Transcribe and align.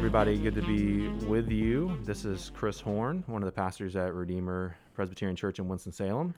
everybody. 0.00 0.38
Good 0.38 0.54
to 0.54 0.62
be 0.62 1.08
with 1.26 1.50
you. 1.50 1.98
This 2.04 2.24
is 2.24 2.50
Chris 2.54 2.80
Horn, 2.80 3.22
one 3.26 3.42
of 3.42 3.44
the 3.44 3.52
pastors 3.52 3.96
at 3.96 4.14
Redeemer 4.14 4.74
Presbyterian 4.94 5.36
Church 5.36 5.58
in 5.58 5.68
Winston-Salem. 5.68 6.34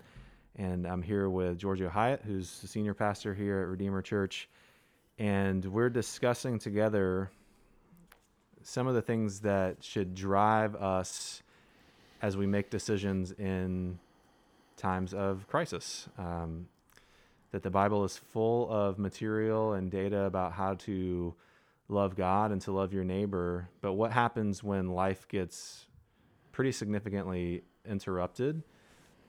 And 0.56 0.84
I'm 0.84 1.00
here 1.00 1.30
with 1.30 1.58
Giorgio 1.58 1.88
Hyatt, 1.88 2.22
who's 2.26 2.58
the 2.58 2.66
senior 2.66 2.92
pastor 2.92 3.32
here 3.32 3.60
at 3.60 3.68
Redeemer 3.68 4.02
Church. 4.02 4.48
And 5.20 5.64
we're 5.64 5.90
discussing 5.90 6.58
together 6.58 7.30
some 8.64 8.88
of 8.88 8.96
the 8.96 9.00
things 9.00 9.38
that 9.42 9.76
should 9.84 10.16
drive 10.16 10.74
us 10.74 11.44
as 12.20 12.36
we 12.36 12.48
make 12.48 12.68
decisions 12.68 13.30
in 13.30 13.96
times 14.76 15.14
of 15.14 15.46
crisis. 15.46 16.08
Um, 16.18 16.66
that 17.52 17.62
the 17.62 17.70
Bible 17.70 18.02
is 18.02 18.16
full 18.16 18.68
of 18.72 18.98
material 18.98 19.74
and 19.74 19.88
data 19.88 20.22
about 20.24 20.50
how 20.50 20.74
to 20.74 21.32
love 21.92 22.16
God 22.16 22.50
and 22.50 22.60
to 22.62 22.72
love 22.72 22.92
your 22.92 23.04
neighbor. 23.04 23.68
But 23.80 23.92
what 23.92 24.12
happens 24.12 24.62
when 24.62 24.88
life 24.88 25.28
gets 25.28 25.86
pretty 26.50 26.72
significantly 26.72 27.62
interrupted? 27.88 28.62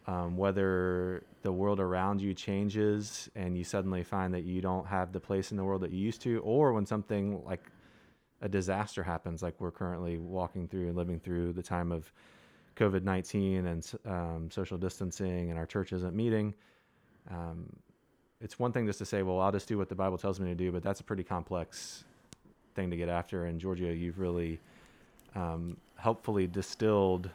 Um, 0.06 0.36
whether 0.36 1.24
the 1.44 1.52
world 1.52 1.80
around 1.80 2.22
you 2.22 2.34
changes 2.34 3.30
and 3.36 3.58
you 3.58 3.64
suddenly 3.64 4.04
find 4.04 4.34
that 4.34 4.44
you 4.44 4.60
don't 4.60 4.86
have 4.86 5.14
the 5.14 5.20
place 5.20 5.52
in 5.52 5.58
the 5.58 5.64
world 5.64 5.82
that 5.82 5.92
you 5.92 6.00
used 6.00 6.22
to, 6.24 6.40
or 6.40 6.74
when 6.74 6.86
something 6.86 7.42
like 7.46 7.72
a 8.42 8.50
disaster 8.50 9.02
happens, 9.02 9.42
like 9.42 9.56
we're 9.60 9.72
currently 9.72 10.18
walking 10.18 10.68
through 10.68 10.88
and 10.88 10.98
living 10.98 11.20
through 11.20 11.54
the 11.54 11.64
time 11.64 11.92
of 11.94 12.12
COVID 12.76 13.04
19 13.04 13.66
and 13.66 13.92
um, 14.06 14.50
social 14.52 14.78
distancing, 14.78 15.50
and 15.50 15.58
our 15.58 15.66
church 15.66 15.94
isn't 15.94 16.14
meeting. 16.14 16.54
Um, 17.32 17.68
it's 18.42 18.60
one 18.60 18.74
thing 18.74 18.86
just 18.86 19.00
to 19.00 19.06
say, 19.06 19.24
well, 19.24 19.40
I'll 19.40 19.54
just 19.54 19.70
do 19.70 19.78
what 19.78 19.88
the 19.88 19.96
Bible 19.96 20.18
tells 20.18 20.38
me 20.38 20.50
to 20.50 20.56
do, 20.56 20.70
but 20.74 20.84
that's 20.84 21.00
a 21.00 21.04
pretty 21.04 21.24
complex 21.24 22.04
thing 22.74 22.90
to 22.92 22.98
get 22.98 23.10
after. 23.10 23.46
And 23.46 23.60
Giorgio, 23.60 23.92
you've 23.92 24.20
really 24.20 24.60
um, 25.36 25.78
helpfully 25.96 26.48
distilled 26.48 27.30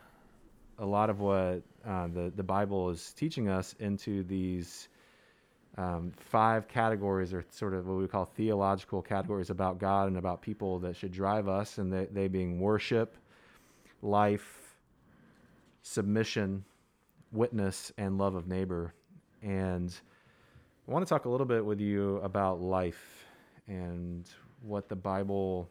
a 0.79 0.87
lot 0.87 1.11
of 1.11 1.21
what 1.21 1.63
uh, 1.87 2.07
the 2.09 2.33
the 2.37 2.43
Bible 2.43 2.91
is 2.91 3.13
teaching 3.13 3.49
us 3.49 3.75
into 3.81 4.23
these 4.25 4.89
um, 5.77 6.13
five 6.17 6.67
categories, 6.69 7.33
or 7.33 7.45
sort 7.51 7.73
of 7.75 7.87
what 7.87 7.99
we 7.99 8.09
call 8.09 8.25
theological 8.25 9.01
categories 9.01 9.51
about 9.51 9.79
God 9.79 10.09
and 10.09 10.17
about 10.17 10.43
people 10.43 10.79
that 10.81 10.97
should 10.97 11.13
drive 11.13 11.47
us, 11.47 11.79
and 11.79 11.93
they, 11.93 12.07
they 12.07 12.27
being 12.27 12.61
worship, 12.61 13.17
life, 14.03 14.77
submission, 15.83 16.65
witness, 17.33 17.93
and 17.97 18.19
love 18.19 18.35
of 18.35 18.49
neighbor. 18.49 18.93
And 19.43 19.95
I 20.89 20.91
want 20.91 21.07
to 21.07 21.09
talk 21.09 21.27
a 21.27 21.29
little 21.29 21.47
bit 21.47 21.65
with 21.65 21.81
you 21.81 22.17
about 22.19 22.61
life 22.61 23.25
and 23.69 24.29
what 24.63 24.89
the 24.89 24.97
Bible 24.97 25.69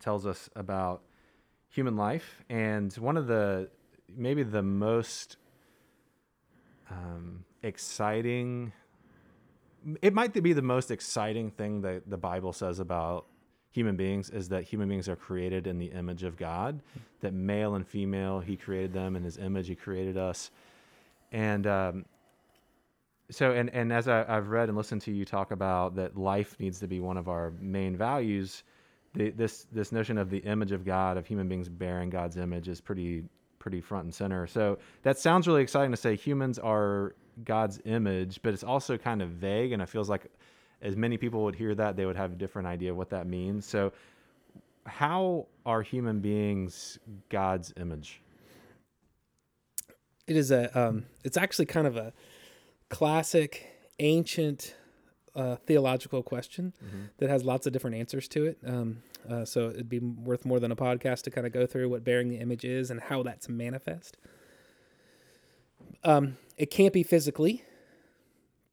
tells 0.00 0.26
us 0.26 0.48
about 0.54 1.02
human 1.68 1.96
life. 1.96 2.42
And 2.48 2.92
one 2.94 3.16
of 3.16 3.26
the, 3.26 3.68
maybe 4.14 4.42
the 4.42 4.62
most 4.62 5.36
um, 6.90 7.44
exciting, 7.62 8.72
it 10.02 10.14
might 10.14 10.32
be 10.42 10.52
the 10.52 10.62
most 10.62 10.90
exciting 10.90 11.50
thing 11.50 11.82
that 11.82 12.08
the 12.08 12.16
Bible 12.16 12.52
says 12.52 12.78
about 12.78 13.26
human 13.70 13.96
beings 13.96 14.30
is 14.30 14.48
that 14.48 14.64
human 14.64 14.88
beings 14.88 15.08
are 15.08 15.16
created 15.16 15.66
in 15.66 15.78
the 15.78 15.86
image 15.86 16.22
of 16.22 16.36
God, 16.36 16.80
that 17.20 17.34
male 17.34 17.74
and 17.74 17.86
female, 17.86 18.40
He 18.40 18.56
created 18.56 18.94
them 18.94 19.16
in 19.16 19.22
His 19.22 19.36
image, 19.36 19.68
He 19.68 19.74
created 19.74 20.16
us. 20.16 20.50
And 21.30 21.66
um, 21.66 22.04
so 23.30 23.52
and 23.52 23.70
and 23.70 23.92
as 23.92 24.08
I, 24.08 24.24
have 24.24 24.48
read 24.48 24.68
and 24.68 24.76
listened 24.76 25.02
to 25.02 25.12
you 25.12 25.24
talk 25.24 25.50
about 25.50 25.96
that 25.96 26.16
life 26.16 26.56
needs 26.58 26.78
to 26.80 26.86
be 26.86 27.00
one 27.00 27.16
of 27.16 27.28
our 27.28 27.52
main 27.60 27.96
values 27.96 28.62
the, 29.14 29.30
this 29.30 29.66
this 29.72 29.92
notion 29.92 30.18
of 30.18 30.30
the 30.30 30.38
image 30.38 30.72
of 30.72 30.84
god 30.84 31.16
of 31.16 31.26
human 31.26 31.48
beings 31.48 31.68
bearing 31.68 32.10
god's 32.10 32.36
image 32.36 32.68
is 32.68 32.80
pretty 32.80 33.24
pretty 33.66 33.80
front 33.80 34.04
and 34.04 34.14
center. 34.14 34.46
So 34.46 34.78
that 35.02 35.18
sounds 35.18 35.48
really 35.48 35.60
exciting 35.60 35.90
to 35.90 35.96
say 35.96 36.14
humans 36.14 36.56
are 36.60 37.16
god's 37.44 37.80
image 37.84 38.40
but 38.42 38.54
it's 38.54 38.62
also 38.62 38.96
kind 38.96 39.20
of 39.20 39.28
vague 39.30 39.72
and 39.72 39.82
it 39.82 39.88
feels 39.88 40.08
like 40.08 40.30
as 40.82 40.94
many 40.94 41.16
people 41.16 41.42
would 41.42 41.56
hear 41.56 41.74
that 41.74 41.96
they 41.96 42.06
would 42.06 42.16
have 42.16 42.32
a 42.32 42.36
different 42.36 42.68
idea 42.68 42.92
of 42.92 42.96
what 42.96 43.10
that 43.10 43.26
means. 43.26 43.66
So 43.66 43.92
how 44.84 45.48
are 45.64 45.82
human 45.82 46.20
beings 46.20 47.00
god's 47.28 47.74
image? 47.76 48.22
It 50.28 50.36
is 50.36 50.52
a 50.52 50.70
um, 50.78 51.06
it's 51.24 51.36
actually 51.36 51.66
kind 51.66 51.88
of 51.88 51.96
a 51.96 52.12
classic, 52.88 53.66
ancient 53.98 54.74
uh, 55.34 55.56
theological 55.56 56.22
question 56.22 56.72
mm-hmm. 56.84 57.02
that 57.18 57.28
has 57.28 57.44
lots 57.44 57.66
of 57.66 57.72
different 57.72 57.96
answers 57.96 58.28
to 58.28 58.46
it. 58.46 58.58
Um, 58.66 59.02
uh, 59.28 59.44
so 59.44 59.68
it'd 59.68 59.88
be 59.88 59.98
worth 59.98 60.44
more 60.44 60.60
than 60.60 60.72
a 60.72 60.76
podcast 60.76 61.22
to 61.22 61.30
kind 61.30 61.46
of 61.46 61.52
go 61.52 61.66
through 61.66 61.88
what 61.88 62.04
bearing 62.04 62.28
the 62.28 62.38
image 62.38 62.64
is 62.64 62.90
and 62.90 63.00
how 63.00 63.22
that's 63.22 63.48
manifest. 63.48 64.16
Um, 66.04 66.36
it 66.56 66.70
can't 66.70 66.92
be 66.92 67.02
physically 67.02 67.64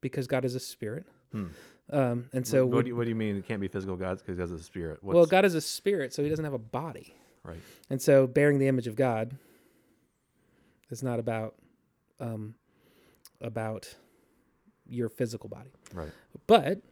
because 0.00 0.26
God 0.26 0.44
is 0.44 0.54
a 0.54 0.60
spirit. 0.60 1.06
Hmm. 1.32 1.46
Um, 1.90 2.30
and 2.32 2.46
so, 2.46 2.64
what, 2.64 2.76
what, 2.76 2.82
do 2.84 2.88
you, 2.88 2.96
what, 2.96 3.04
do 3.04 3.10
you, 3.10 3.14
mean 3.14 3.36
it 3.36 3.46
can't 3.46 3.60
be 3.60 3.68
physical 3.68 3.96
God 3.96 4.18
because 4.18 4.38
God 4.38 4.44
is 4.44 4.52
a 4.52 4.62
spirit? 4.62 4.98
What's... 5.02 5.14
Well, 5.14 5.26
God 5.26 5.44
is 5.44 5.54
a 5.54 5.60
spirit, 5.60 6.14
so 6.14 6.22
He 6.22 6.30
doesn't 6.30 6.44
have 6.44 6.54
a 6.54 6.58
body. 6.58 7.14
Right. 7.42 7.60
And 7.90 8.00
so, 8.00 8.26
bearing 8.26 8.58
the 8.58 8.68
image 8.68 8.86
of 8.86 8.96
God 8.96 9.36
is 10.90 11.02
not 11.02 11.18
about 11.18 11.56
um, 12.20 12.54
about 13.40 13.94
your 14.88 15.08
physical 15.08 15.48
body. 15.48 15.70
Right. 15.92 16.10
But 16.46 16.82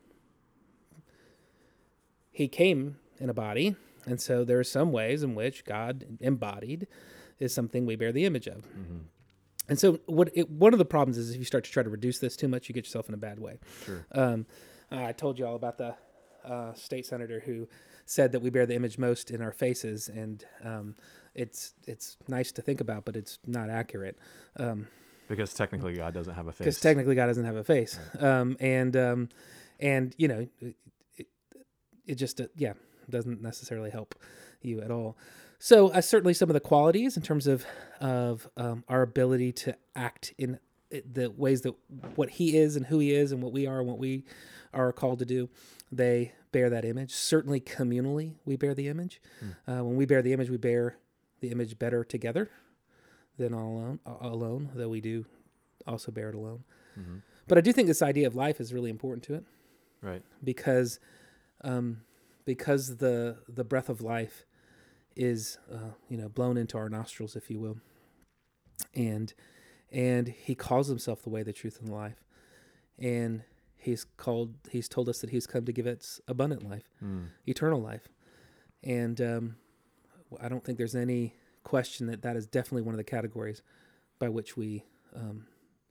he 2.31 2.49
came 2.49 2.97
in 3.19 3.29
a 3.29 3.35
body, 3.35 3.77
and 4.07 4.21
so 4.21 4.45
there 4.45 4.59
are 4.59 4.65
some 4.65 4.93
ways 4.93 5.23
in 5.23 5.35
which 5.35 5.65
God 5.65 6.05
embodied 6.21 6.87
is 7.39 7.53
something 7.53 7.87
we 7.87 7.97
bear 7.97 8.13
the 8.13 8.25
image 8.25 8.47
of. 8.47 8.63
Mm-hmm. 8.69 8.99
And 9.69 9.79
so, 9.79 10.01
what 10.07 10.31
it, 10.35 10.51
one 10.51 10.73
of 10.73 10.79
the 10.79 10.85
problems 10.85 11.19
is 11.19 11.31
if 11.31 11.39
you 11.39 11.45
start 11.45 11.65
to 11.65 11.71
try 11.71 11.83
to 11.83 11.91
reduce 11.91 12.19
this 12.19 12.37
too 12.37 12.49
much, 12.49 12.69
you 12.69 12.75
get 12.75 12.85
yourself 12.85 13.09
in 13.09 13.15
a 13.15 13.19
bad 13.19 13.39
way. 13.39 13.59
Sure. 13.85 14.07
Um, 14.13 14.47
I 14.91 15.13
told 15.13 15.39
you 15.39 15.47
all 15.47 15.55
about 15.55 15.79
the 15.79 15.95
uh, 16.45 16.75
state 16.75 17.07
senator 17.07 17.41
who 17.41 17.69
said 18.05 18.33
that 18.33 18.41
we 18.41 18.51
bear 18.51 18.67
the 18.67 18.75
image 18.75 18.99
most 18.99 19.31
in 19.31 19.41
our 19.41 19.53
faces, 19.53 20.09
and 20.09 20.45
um, 20.65 20.97
it's 21.35 21.75
it's 21.87 22.17
nice 22.29 22.53
to 22.53 22.63
think 22.63 22.81
about, 22.81 23.05
but 23.05 23.17
it's 23.17 23.39
not 23.47 23.71
accurate. 23.71 24.19
Um, 24.57 24.89
because 25.33 25.55
technically 25.55 25.95
God 25.95 26.13
doesn't 26.13 26.35
have 26.35 26.47
a 26.47 26.53
face. 26.53 26.59
Because 26.59 26.81
technically 26.81 27.15
God 27.15 27.27
doesn't 27.27 27.47
have 27.47 27.57
a 27.57 27.65
face, 27.65 27.99
um, 28.19 28.55
and 28.61 28.95
um, 28.95 29.29
and 29.81 30.15
you 30.19 30.29
know, 30.29 30.47
it, 30.61 31.27
it 32.07 32.15
just 32.17 32.39
uh, 32.39 32.49
yeah 32.55 32.75
doesn't 33.09 33.41
necessarily 33.41 33.89
help 33.89 34.15
you 34.61 34.83
at 34.83 34.91
all. 34.91 35.17
So 35.59 35.89
uh, 35.89 36.03
certainly 36.03 36.35
some 36.35 36.51
of 36.51 36.55
the 36.55 36.61
qualities 36.61 37.17
in 37.17 37.23
terms 37.23 37.47
of 37.47 37.65
of 37.99 38.47
um, 38.59 38.85
our 38.89 39.01
ability 39.01 39.53
to 39.53 39.75
act 39.97 40.35
in 40.37 40.59
uh, 40.95 40.99
the 41.11 41.31
ways 41.31 41.63
that 41.63 41.75
what 42.15 42.29
He 42.29 42.59
is 42.59 42.77
and 42.77 42.85
who 42.87 42.99
He 42.99 43.15
is 43.15 43.33
and 43.33 43.43
what 43.43 43.53
we 43.53 43.67
are 43.67 43.79
and 43.79 43.89
what 43.89 43.99
we 43.99 44.25
are 44.75 44.93
called 44.93 45.19
to 45.21 45.25
do, 45.25 45.49
they 45.91 46.33
bear 46.53 46.69
that 46.69 46.85
image. 46.85 47.15
Certainly 47.15 47.61
communally, 47.61 48.35
we 48.45 48.57
bear 48.57 48.75
the 48.75 48.89
image. 48.89 49.19
Mm. 49.43 49.81
Uh, 49.81 49.85
when 49.85 49.97
we 49.97 50.05
bear 50.05 50.21
the 50.21 50.35
image, 50.35 50.51
we 50.51 50.59
bear 50.59 50.99
the 51.41 51.51
image 51.51 51.79
better 51.79 52.05
together 52.05 52.51
than 53.39 53.55
all 53.55 53.69
alone, 53.69 54.01
alone, 54.21 54.71
though 54.75 54.89
we 54.89 55.01
do 55.01 55.25
also 55.87 56.13
bear 56.13 56.29
it 56.29 56.35
alone. 56.35 56.65
Mm-hmm. 56.99 57.19
But 57.49 57.59
I 57.59 57.61
do 57.61 57.73
think 57.73 57.89
this 57.89 58.03
idea 58.03 58.27
of 58.27 58.35
life 58.35 58.61
is 58.61 58.73
really 58.73 58.91
important 58.91 59.25
to 59.25 59.35
it, 59.35 59.45
right? 60.01 60.23
Because, 60.43 61.01
um, 61.63 62.03
because 62.45 62.97
the 62.99 63.39
the 63.49 63.65
breath 63.65 63.89
of 63.89 64.01
life 64.01 64.47
is 65.17 65.59
uh, 65.73 65.93
you 66.09 66.17
know 66.17 66.29
blown 66.29 66.57
into 66.57 66.79
our 66.79 66.89
nostrils, 66.89 67.37
if 67.37 67.51
you 67.51 67.59
will, 67.59 67.79
and 68.95 69.35
and 69.91 70.29
He 70.29 70.55
calls 70.55 70.89
Himself 70.89 71.23
the 71.23 71.31
way, 71.31 71.43
the 71.43 71.53
truth, 71.53 71.79
and 71.81 71.89
the 71.89 71.95
life, 71.95 72.23
and 72.99 73.43
He's 73.77 74.05
called 74.17 74.55
He's 74.71 74.89
told 74.89 75.09
us 75.09 75.21
that 75.21 75.31
He's 75.31 75.47
come 75.47 75.65
to 75.65 75.73
give 75.73 75.87
us 75.87 76.21
abundant 76.29 76.69
life, 76.69 76.89
mm. 77.03 77.27
eternal 77.47 77.81
life, 77.81 78.09
and 78.85 79.21
um, 79.21 79.57
I 80.41 80.49
don't 80.49 80.65
think 80.65 80.79
there's 80.79 80.95
any 80.95 81.35
question 81.63 82.07
that 82.09 82.23
that 82.23 82.37
is 82.37 82.47
definitely 82.47 82.83
one 82.83 82.95
of 82.95 82.99
the 82.99 83.05
categories 83.05 83.63
by 84.19 84.29
which 84.29 84.57
we 84.57 84.85
um, 85.15 85.47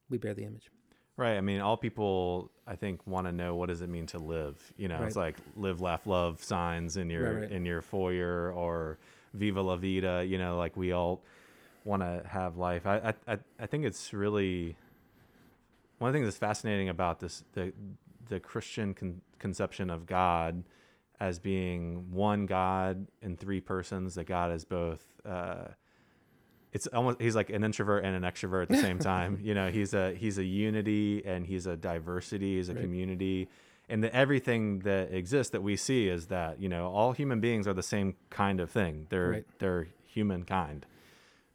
we 0.10 0.18
bear 0.18 0.34
the 0.34 0.44
image. 0.44 0.70
Right. 1.18 1.38
I 1.38 1.42
mean, 1.42 1.62
all 1.62 1.78
people 1.78 2.52
I 2.66 2.76
think 2.76 3.06
want 3.06 3.28
to 3.28 3.32
know 3.32 3.56
what 3.56 3.70
does 3.70 3.82
it 3.82 3.90
mean 3.90 4.08
to 4.08 4.18
live. 4.18 4.58
You 4.78 4.88
know, 4.88 4.98
right. 5.00 5.08
it's 5.08 5.16
like 5.16 5.38
live, 5.56 5.82
laugh, 5.82 6.08
love 6.08 6.44
signs 6.44 6.98
in 6.98 7.10
your 7.10 7.34
right, 7.34 7.42
right. 7.42 7.52
in 7.52 7.66
your 7.66 7.82
foyer 7.82 8.52
or 8.52 8.98
"Viva 9.34 9.62
la 9.62 9.76
vida." 9.76 10.26
You 10.28 10.38
know, 10.38 10.58
like 10.58 10.76
we 10.76 10.92
all 10.92 11.22
want 11.84 12.02
to 12.02 12.24
have 12.28 12.58
life. 12.58 12.86
I 12.86 13.14
I 13.28 13.38
I 13.60 13.66
think 13.66 13.86
it's 13.86 14.14
really 14.14 14.76
one 16.00 16.10
of 16.10 16.14
the 16.14 16.18
things 16.18 16.28
that's 16.28 16.38
fascinating 16.38 16.90
about 16.90 17.20
this 17.20 17.44
the 17.54 17.74
the 18.30 18.40
Christian 18.40 18.94
con- 18.94 19.22
conception 19.38 19.90
of 19.90 20.06
God 20.06 20.64
as 21.22 21.38
being 21.38 22.12
one 22.12 22.48
God 22.48 23.06
in 23.22 23.38
three 23.38 23.62
persons. 23.62 24.16
That 24.16 24.26
God 24.26 24.52
is 24.52 24.66
both. 24.66 25.06
Uh, 25.24 25.68
it's 26.74 26.88
almost 26.88 27.22
he's 27.22 27.36
like 27.36 27.50
an 27.52 27.64
introvert 27.64 28.04
and 28.04 28.16
an 28.16 28.24
extrovert 28.30 28.64
at 28.64 28.70
the 28.70 28.78
same 28.78 28.98
time. 29.14 29.40
you 29.42 29.54
know, 29.54 29.70
he's 29.70 29.94
a 29.94 30.14
he's 30.16 30.38
a 30.40 30.44
unity 30.44 31.22
and 31.26 31.46
he's 31.46 31.68
a 31.68 31.78
diversity. 31.78 32.56
He's 32.58 32.70
a 32.70 32.74
right. 32.74 32.82
community, 32.82 33.48
and 33.88 34.04
the, 34.04 34.14
everything 34.14 34.80
that 34.80 35.14
exists 35.14 35.52
that 35.52 35.62
we 35.62 35.78
see 35.78 36.08
is 36.10 36.28
that 36.28 36.60
you 36.60 36.68
know 36.68 36.88
all 36.88 37.12
human 37.12 37.40
beings 37.40 37.68
are 37.68 37.74
the 37.74 37.84
same 37.84 38.16
kind 38.32 38.60
of 38.60 38.72
thing. 38.72 39.06
They're 39.10 39.30
Right. 39.30 39.46
they're 39.60 39.88
humankind, 40.08 40.88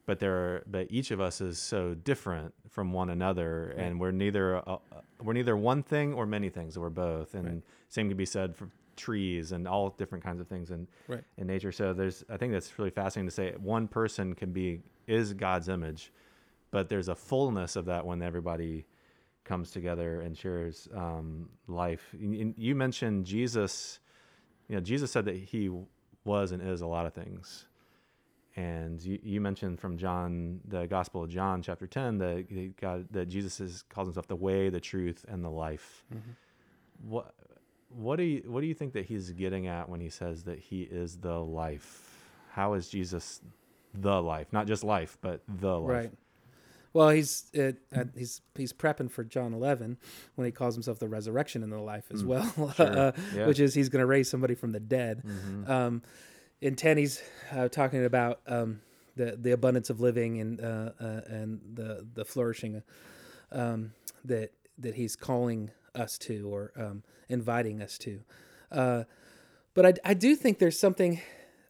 but 0.07 0.21
they're 0.21 0.63
but 0.71 0.87
each 0.91 1.11
of 1.11 1.21
us 1.21 1.41
is 1.41 1.59
so 1.59 1.95
different 1.95 2.55
from 2.71 2.93
one 2.93 3.11
another, 3.11 3.75
and 3.77 3.99
we're 3.99 4.13
neither 4.13 4.57
uh, 4.69 4.77
we're 5.21 5.33
neither 5.33 5.57
one 5.57 5.83
thing 5.83 6.15
or 6.15 6.25
many 6.25 6.51
things. 6.51 6.79
We're 6.79 6.89
both, 6.91 7.35
and 7.35 7.47
Right. 7.47 7.63
same 7.89 8.09
can 8.09 8.17
be 8.17 8.27
said 8.27 8.55
for 8.55 8.69
trees 8.97 9.53
and 9.53 9.67
all 9.69 9.91
different 9.91 10.25
kinds 10.25 10.41
of 10.41 10.49
things 10.49 10.71
in 10.71 10.89
Right. 11.09 11.23
in 11.37 11.47
nature. 11.47 11.73
So 11.73 11.93
there's 11.93 12.25
I 12.29 12.37
think 12.37 12.53
that's 12.53 12.79
really 12.79 12.91
fascinating 12.91 13.29
to 13.29 13.35
say 13.35 13.55
one 13.59 13.89
person 13.89 14.35
can 14.35 14.53
be 14.53 14.81
is 15.07 15.33
God's 15.35 15.69
image, 15.69 16.13
but 16.71 16.89
there's 16.89 17.09
a 17.09 17.15
fullness 17.15 17.77
of 17.77 17.85
that 17.87 18.05
when 18.07 18.23
everybody 18.23 18.87
comes 19.45 19.71
together 19.71 20.21
and 20.23 20.37
shares 20.37 20.89
um, 20.95 21.49
life. 21.69 22.13
And- 22.13 22.35
and 22.35 22.55
You 22.59 22.75
mentioned 22.75 23.27
Jesus. 23.27 24.01
You 24.69 24.75
know, 24.77 24.81
Jesus 24.83 25.13
said 25.13 25.27
that 25.27 25.37
he 25.37 25.71
was 26.25 26.51
and 26.51 26.61
is 26.61 26.81
a 26.81 26.87
lot 26.89 27.07
of 27.07 27.15
things. 27.15 27.67
And 28.57 29.01
you, 29.03 29.19
you 29.23 29.41
mentioned 29.41 29.79
from 29.79 29.99
John, 29.99 30.61
the 30.67 30.87
Gospel 30.87 31.23
of 31.23 31.29
John, 31.31 31.61
chapter 31.63 31.87
ten, 31.87 32.19
that 32.19 32.75
God, 32.81 33.07
that 33.13 33.27
Jesus 33.27 33.61
is, 33.61 33.83
calls 33.91 34.09
himself 34.09 34.27
the 34.27 34.35
way, 34.35 34.71
the 34.71 34.81
truth, 34.81 35.25
and 35.29 35.45
the 35.45 35.51
life. 35.51 36.05
What 37.03 37.35
what 37.89 38.17
do 38.17 38.23
you 38.25 38.43
what 38.47 38.61
do 38.61 38.67
you 38.67 38.75
think 38.75 38.93
that 38.95 39.07
he's 39.07 39.31
getting 39.33 39.67
at 39.67 39.89
when 39.89 40.01
he 40.01 40.11
says 40.11 40.45
that 40.45 40.59
he 40.59 40.83
is 40.83 41.17
the 41.19 41.39
life? 41.39 42.03
How 42.53 42.75
is 42.75 42.89
Jesus 42.89 43.41
the 43.95 44.21
life? 44.23 44.53
Not 44.53 44.67
just 44.67 44.85
life, 44.85 45.19
but 45.21 45.41
the 45.49 45.79
life. 45.79 45.91
Right. 45.91 46.13
Well, 46.93 47.11
he's 47.11 47.45
uh, 47.59 47.73
uh, 47.95 48.05
he's 48.17 48.41
he's 48.55 48.73
prepping 48.73 49.11
for 49.11 49.23
John 49.23 49.53
11 49.53 49.99
when 50.35 50.47
he 50.47 50.51
calls 50.53 50.75
himself 50.75 50.99
the 50.99 51.09
resurrection 51.09 51.63
and 51.63 51.71
the 51.71 51.79
life 51.79 52.07
as 52.13 52.25
well, 52.25 52.43
Mm. 52.57 52.75
Sure. 52.77 52.87
uh, 52.99 53.13
Yeah. 53.35 53.47
which 53.47 53.61
is 53.61 53.75
he's 53.75 53.91
going 53.91 54.01
to 54.01 54.07
raise 54.07 54.31
somebody 54.31 54.55
from 54.55 54.73
the 54.73 54.81
dead. 54.81 55.23
Mhm. 55.25 55.69
Um, 55.69 56.03
in 56.63 56.75
10, 56.75 56.97
he's 56.97 57.23
uh, 57.53 57.69
talking 57.69 58.03
about 58.07 58.41
um, 58.47 58.81
the 59.15 59.37
the 59.37 59.51
abundance 59.53 59.91
of 59.91 60.01
living 60.01 60.41
and 60.41 60.59
uh, 60.61 60.93
uh, 60.99 61.21
and 61.27 61.61
the 61.75 62.07
the 62.15 62.25
flourishing 62.25 62.83
um, 63.53 63.93
that 64.25 64.53
that 64.79 64.95
he's 64.95 65.17
calling 65.17 65.71
us 65.97 66.19
to 66.19 66.49
or 66.49 66.73
um, 66.77 67.03
inviting 67.29 67.83
us 67.83 67.99
to. 67.99 68.21
Uh, 68.71 69.05
but 69.75 69.87
I, 69.87 69.95
I 70.11 70.15
do 70.15 70.37
think 70.37 70.59
there's 70.59 70.79
something 70.79 71.21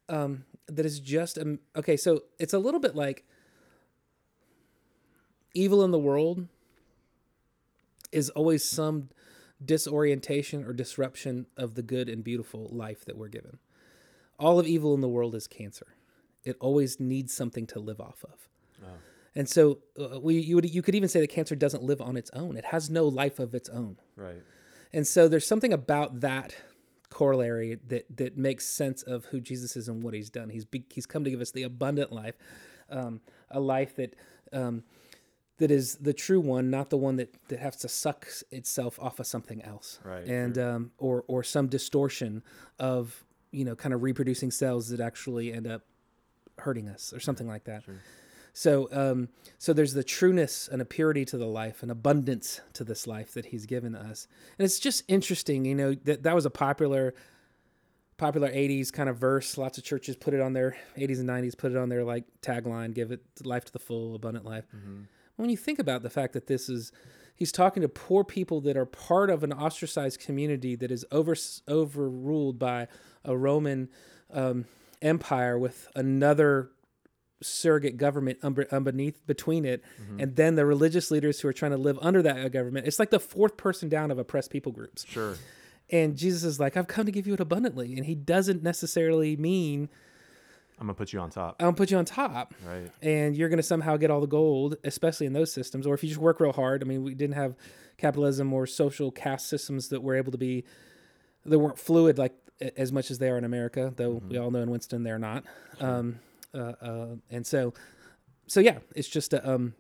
um, 0.08 0.44
that 0.67 0.87
is 0.87 1.00
just 1.00 1.38
um, 1.38 1.61
okay. 1.75 1.96
So 1.96 2.25
it's 2.38 2.52
a 2.52 2.58
little 2.58 2.81
bit 2.81 2.94
like 2.94 3.25
evil 5.55 5.82
in 5.82 5.90
the 5.90 5.99
world 5.99 6.46
is 8.12 8.31
always 8.31 8.64
some 8.64 9.08
disorientation 9.64 10.64
or 10.64 10.73
disruption 10.73 11.46
of 11.56 11.75
the 11.75 11.82
good 11.82 12.08
and 12.08 12.23
beautiful 12.23 12.69
life 12.70 13.05
that 13.05 13.17
we're 13.17 13.28
given. 13.28 13.58
All 14.38 14.58
of 14.58 14.67
evil 14.67 14.94
in 14.94 15.00
the 15.00 15.08
world 15.08 15.34
is 15.34 15.46
cancer. 15.46 15.87
It 16.44 16.56
always 16.61 17.00
needs 17.00 17.34
something 17.34 17.67
to 17.69 17.81
live 17.81 18.00
off 18.00 18.25
of. 18.25 18.49
Oh. 18.84 18.99
And 19.36 19.48
so 19.48 19.78
uh, 20.00 20.18
we 20.18 20.38
you 20.38 20.56
would 20.56 20.74
you 20.74 20.82
could 20.82 20.94
even 20.94 21.08
say 21.08 21.20
that 21.20 21.28
cancer 21.28 21.54
doesn't 21.54 21.82
live 21.82 22.00
on 22.00 22.16
its 22.16 22.30
own. 22.32 22.56
It 22.56 22.64
has 22.66 22.88
no 22.88 23.06
life 23.06 23.38
of 23.38 23.54
its 23.54 23.68
own. 23.68 23.98
Right. 24.16 24.42
And 24.92 25.06
so 25.06 25.28
there's 25.28 25.46
something 25.46 25.74
about 25.74 26.20
that 26.20 26.56
corollary 27.10 27.78
that 27.86 28.16
that 28.16 28.36
makes 28.38 28.66
sense 28.66 29.02
of 29.02 29.26
who 29.26 29.40
Jesus 29.40 29.76
is 29.76 29.88
and 29.88 30.02
what 30.02 30.14
he's 30.14 30.30
done. 30.30 30.48
He's 30.48 30.64
be, 30.64 30.84
he's 30.90 31.06
come 31.06 31.22
to 31.22 31.30
give 31.30 31.42
us 31.42 31.50
the 31.50 31.64
abundant 31.64 32.12
life, 32.12 32.34
um, 32.90 33.20
a 33.50 33.60
life 33.60 33.94
that 33.96 34.16
um, 34.54 34.84
that 35.58 35.70
is 35.70 35.96
the 35.96 36.14
true 36.14 36.40
one, 36.40 36.70
not 36.70 36.90
the 36.90 36.96
one 36.96 37.16
that, 37.16 37.34
that 37.48 37.58
has 37.58 37.76
to 37.76 37.88
suck 37.88 38.26
itself 38.50 38.98
off 39.00 39.18
of 39.20 39.26
something 39.26 39.62
else, 39.62 39.98
Right, 40.04 40.26
And 40.26 40.58
um, 40.58 40.90
or 40.96 41.24
or 41.28 41.42
some 41.42 41.66
distortion 41.68 42.42
of 42.78 43.24
you 43.52 43.66
know 43.66 43.74
kind 43.74 43.92
of 43.92 44.02
reproducing 44.02 44.50
cells 44.50 44.88
that 44.88 45.00
actually 45.00 45.52
end 45.52 45.66
up 45.66 45.82
hurting 46.58 46.88
us 46.88 47.12
or 47.12 47.20
something 47.20 47.46
like 47.46 47.64
that. 47.64 47.84
Sure. 47.84 48.00
So, 48.56 48.88
um, 48.90 49.28
so 49.58 49.74
there's 49.74 49.92
the 49.92 50.02
trueness 50.02 50.66
and 50.66 50.80
a 50.80 50.86
purity 50.86 51.26
to 51.26 51.36
the 51.36 51.44
life, 51.44 51.82
an 51.82 51.90
abundance 51.90 52.62
to 52.72 52.84
this 52.84 53.06
life 53.06 53.34
that 53.34 53.44
He's 53.44 53.66
given 53.66 53.94
us, 53.94 54.26
and 54.58 54.64
it's 54.64 54.78
just 54.78 55.04
interesting. 55.08 55.66
You 55.66 55.74
know 55.74 55.94
that 56.04 56.22
that 56.22 56.34
was 56.34 56.46
a 56.46 56.50
popular, 56.50 57.14
popular 58.16 58.48
'80s 58.48 58.90
kind 58.90 59.10
of 59.10 59.18
verse. 59.18 59.58
Lots 59.58 59.76
of 59.76 59.84
churches 59.84 60.16
put 60.16 60.32
it 60.32 60.40
on 60.40 60.54
their 60.54 60.74
'80s 60.96 61.18
and 61.20 61.28
'90s 61.28 61.54
put 61.54 61.72
it 61.72 61.76
on 61.76 61.90
their 61.90 62.02
like 62.02 62.24
tagline: 62.40 62.94
"Give 62.94 63.12
it 63.12 63.20
life 63.44 63.66
to 63.66 63.72
the 63.74 63.78
full, 63.78 64.14
abundant 64.14 64.46
life." 64.46 64.64
When 65.36 65.50
you 65.50 65.58
think 65.58 65.78
about 65.78 66.02
the 66.02 66.08
fact 66.08 66.32
that 66.32 66.46
this 66.46 66.70
is, 66.70 66.92
He's 67.34 67.52
talking 67.52 67.82
to 67.82 67.90
poor 67.90 68.24
people 68.24 68.62
that 68.62 68.74
are 68.74 68.86
part 68.86 69.28
of 69.28 69.44
an 69.44 69.52
ostracized 69.52 70.20
community 70.20 70.76
that 70.76 70.90
is 70.90 71.04
over 71.12 71.36
overruled 71.68 72.58
by 72.58 72.88
a 73.22 73.36
Roman 73.36 73.90
um, 74.32 74.64
empire 75.02 75.58
with 75.58 75.88
another 75.94 76.70
surrogate 77.42 77.96
government 77.98 78.38
underneath 78.42 79.26
between 79.26 79.64
it 79.64 79.82
and 80.18 80.36
then 80.36 80.54
the 80.54 80.64
religious 80.64 81.10
leaders 81.10 81.40
who 81.40 81.48
are 81.48 81.52
trying 81.52 81.72
to 81.72 81.76
live 81.76 81.98
under 82.00 82.22
that 82.22 82.50
government. 82.52 82.86
It's 82.86 82.98
like 82.98 83.10
the 83.10 83.20
fourth 83.20 83.56
person 83.56 83.88
down 83.88 84.10
of 84.10 84.18
oppressed 84.18 84.50
people 84.50 84.72
groups. 84.72 85.04
Sure. 85.06 85.34
and 85.90 86.16
jesus 86.16 86.42
is 86.44 86.58
like 86.58 86.76
i've 86.76 86.88
come 86.88 87.06
to 87.06 87.12
give 87.12 87.26
you 87.26 87.34
it 87.34 87.40
abundantly. 87.40 87.94
And 87.96 88.06
he 88.06 88.14
doesn't 88.14 88.62
necessarily 88.62 89.36
mean 89.36 89.88
I'm 90.78 90.86
gonna 90.86 90.94
put 90.94 91.12
you 91.12 91.20
on 91.20 91.30
top. 91.30 91.56
i'll 91.60 91.72
put 91.72 91.90
you 91.90 91.98
on 91.98 92.04
top. 92.06 92.54
Right. 92.66 92.90
and 93.02 93.36
you're 93.36 93.48
going 93.48 93.58
to 93.58 93.62
somehow 93.62 93.96
get 93.96 94.10
all 94.10 94.20
the 94.20 94.26
gold 94.26 94.76
especially 94.84 95.26
in 95.26 95.32
those 95.32 95.52
systems. 95.52 95.86
Or 95.86 95.94
if 95.94 96.02
you 96.02 96.08
just 96.08 96.20
work 96.20 96.40
real 96.40 96.52
hard 96.52 96.82
i 96.82 96.86
mean 96.86 97.02
we 97.02 97.14
didn't 97.14 97.36
have 97.36 97.54
capitalism 97.98 98.52
or 98.52 98.66
social 98.66 99.10
caste 99.10 99.46
systems 99.48 99.88
that 99.90 100.02
were 100.02 100.14
able 100.14 100.32
to 100.32 100.38
be 100.38 100.64
that 101.44 101.58
weren't 101.58 101.78
fluid 101.78 102.18
like 102.18 102.34
as 102.76 102.90
much 102.92 103.10
as 103.10 103.18
they 103.18 103.28
are 103.28 103.36
in 103.38 103.44
america 103.44 103.92
though 103.96 104.22
we 104.28 104.36
all 104.38 104.50
know 104.50 104.60
in 104.60 104.70
winston 104.70 105.02
they're 105.02 105.18
not. 105.18 105.44
Um, 105.80 106.18
and 107.30 107.46
so 107.46 107.74
so 108.46 108.60
yeah 108.60 108.78
it's 108.94 109.08
just 109.08 109.32
a 109.32 109.48
um 109.48 109.74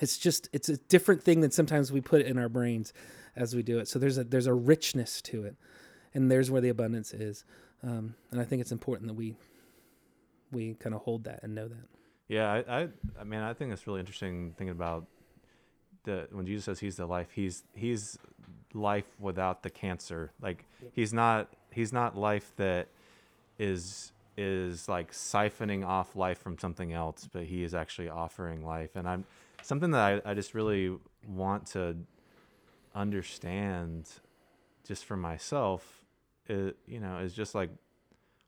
it's 0.00 0.18
just 0.18 0.48
it's 0.52 0.68
a 0.68 0.76
different 0.76 1.22
thing 1.22 1.40
than 1.40 1.50
sometimes 1.50 1.90
we 1.90 2.00
put 2.00 2.22
in 2.22 2.38
our 2.38 2.48
brains 2.48 2.92
as 3.34 3.54
we 3.54 3.62
do 3.62 3.78
it. 3.78 3.88
So 3.88 3.98
there's 3.98 4.18
a 4.18 4.24
there's 4.24 4.46
a 4.46 4.54
richness 4.54 5.20
to 5.22 5.44
it 5.44 5.56
and 6.14 6.30
there's 6.30 6.50
where 6.50 6.60
the 6.60 6.68
abundance 6.68 7.12
is. 7.12 7.44
Um, 7.82 8.14
and 8.30 8.40
i 8.40 8.44
think 8.44 8.62
it's 8.62 8.72
important 8.72 9.08
that 9.08 9.14
we 9.14 9.36
we 10.50 10.74
kind 10.74 10.94
of 10.94 11.02
hold 11.02 11.24
that 11.24 11.40
and 11.42 11.54
know 11.54 11.68
that. 11.68 11.88
Yeah, 12.28 12.50
I, 12.50 12.80
I, 12.80 12.88
I 13.20 13.24
mean, 13.24 13.40
I 13.40 13.52
think 13.52 13.72
it's 13.72 13.86
really 13.86 14.00
interesting 14.00 14.54
thinking 14.56 14.70
about 14.70 15.06
the 16.04 16.26
when 16.32 16.46
Jesus 16.46 16.64
says 16.64 16.80
he's 16.80 16.96
the 16.96 17.06
life, 17.06 17.28
he's 17.32 17.64
he's 17.74 18.18
life 18.74 19.06
without 19.18 19.62
the 19.62 19.70
cancer. 19.70 20.32
Like 20.40 20.64
he's 20.92 21.12
not 21.12 21.48
he's 21.70 21.92
not 21.92 22.16
life 22.16 22.52
that 22.56 22.88
is 23.58 24.12
is 24.36 24.88
like 24.88 25.12
siphoning 25.12 25.84
off 25.86 26.14
life 26.16 26.38
from 26.38 26.58
something 26.58 26.92
else, 26.92 27.28
but 27.32 27.44
he 27.44 27.62
is 27.62 27.74
actually 27.74 28.08
offering 28.08 28.64
life. 28.64 28.90
And 28.94 29.08
I'm 29.08 29.24
something 29.62 29.90
that 29.92 30.22
I, 30.26 30.30
I 30.30 30.34
just 30.34 30.54
really 30.54 30.96
want 31.26 31.66
to 31.68 31.96
understand 32.94 34.08
just 34.86 35.04
for 35.04 35.16
myself 35.16 36.04
it, 36.46 36.76
you 36.86 37.00
know 37.00 37.18
is 37.18 37.34
just 37.34 37.54
like 37.54 37.70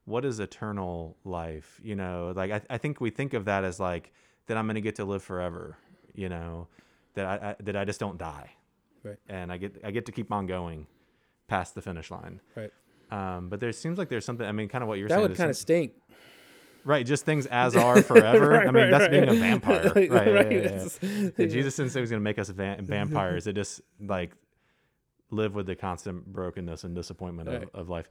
what 0.05 0.25
is 0.25 0.41
eternal 0.41 1.17
life 1.25 1.79
you 1.83 1.95
know 1.95 2.33
like 2.35 2.51
i, 2.51 2.61
I 2.71 2.79
think 2.79 3.01
we 3.01 3.11
think 3.11 3.35
of 3.35 3.45
that 3.45 3.65
as 3.65 3.79
like 3.79 4.13
that 4.47 4.57
i'm 4.57 4.67
going 4.67 4.77
to 4.77 4.81
get 4.81 4.97
to 4.97 5.05
live 5.05 5.23
forever 5.23 5.77
you 6.15 6.29
know 6.29 6.69
that 7.15 7.27
I, 7.27 7.51
I 7.51 7.57
that 7.61 7.77
i 7.77 7.85
just 7.85 8.01
don't 8.01 8.19
die 8.19 8.53
Right. 9.05 9.17
and 9.29 9.53
i 9.53 9.59
get 9.59 9.81
i 9.85 9.91
get 9.91 10.07
to 10.07 10.13
keep 10.13 10.33
on 10.33 10.47
going 10.47 10.87
past 11.47 11.75
the 11.75 11.83
finish 11.83 12.11
line 12.11 12.41
right 12.57 12.73
um 13.11 13.49
but 13.49 13.61
there 13.61 13.73
seems 13.73 13.99
like 13.99 14.09
there's 14.09 14.25
something 14.25 14.47
i 14.47 14.53
mean 14.53 14.69
kind 14.69 14.83
of 14.83 14.89
what 14.89 14.99
you're 14.99 15.09
that 15.09 15.15
saying 15.17 15.29
would 15.29 15.37
kind 15.37 15.51
of 15.51 15.57
stink 15.57 15.93
right 16.85 17.05
just 17.07 17.25
things 17.25 17.47
as 17.47 17.75
are 17.87 18.03
forever 18.03 18.51
Right, 18.51 18.69
i 18.69 18.71
mean 18.71 18.75
right, 18.85 18.91
that's 18.91 19.03
right. 19.03 19.11
being 19.11 19.29
a 19.29 19.35
vampire 19.35 19.93
right, 19.97 20.11
Right, 20.11 20.27
yeah, 20.27 20.33
right. 20.33 20.53
yeah, 20.53 20.89
yeah. 21.03 21.31
Yeah, 21.39 21.47
jesus 21.47 21.77
didn't 21.77 21.93
say 21.93 22.01
he 22.01 22.03
was 22.03 22.11
going 22.11 22.21
to 22.21 22.25
make 22.25 22.39
us 22.39 22.49
va- 22.51 22.77
vampires 22.83 23.47
it 23.47 23.55
just 23.55 23.81
like 24.01 24.33
live 25.31 25.55
with 25.55 25.67
the 25.67 25.77
constant 25.77 26.27
brokenness 26.27 26.85
and 26.85 26.95
disappointment 26.95 27.49
of, 27.49 27.69
of 27.75 27.89
life 27.89 28.09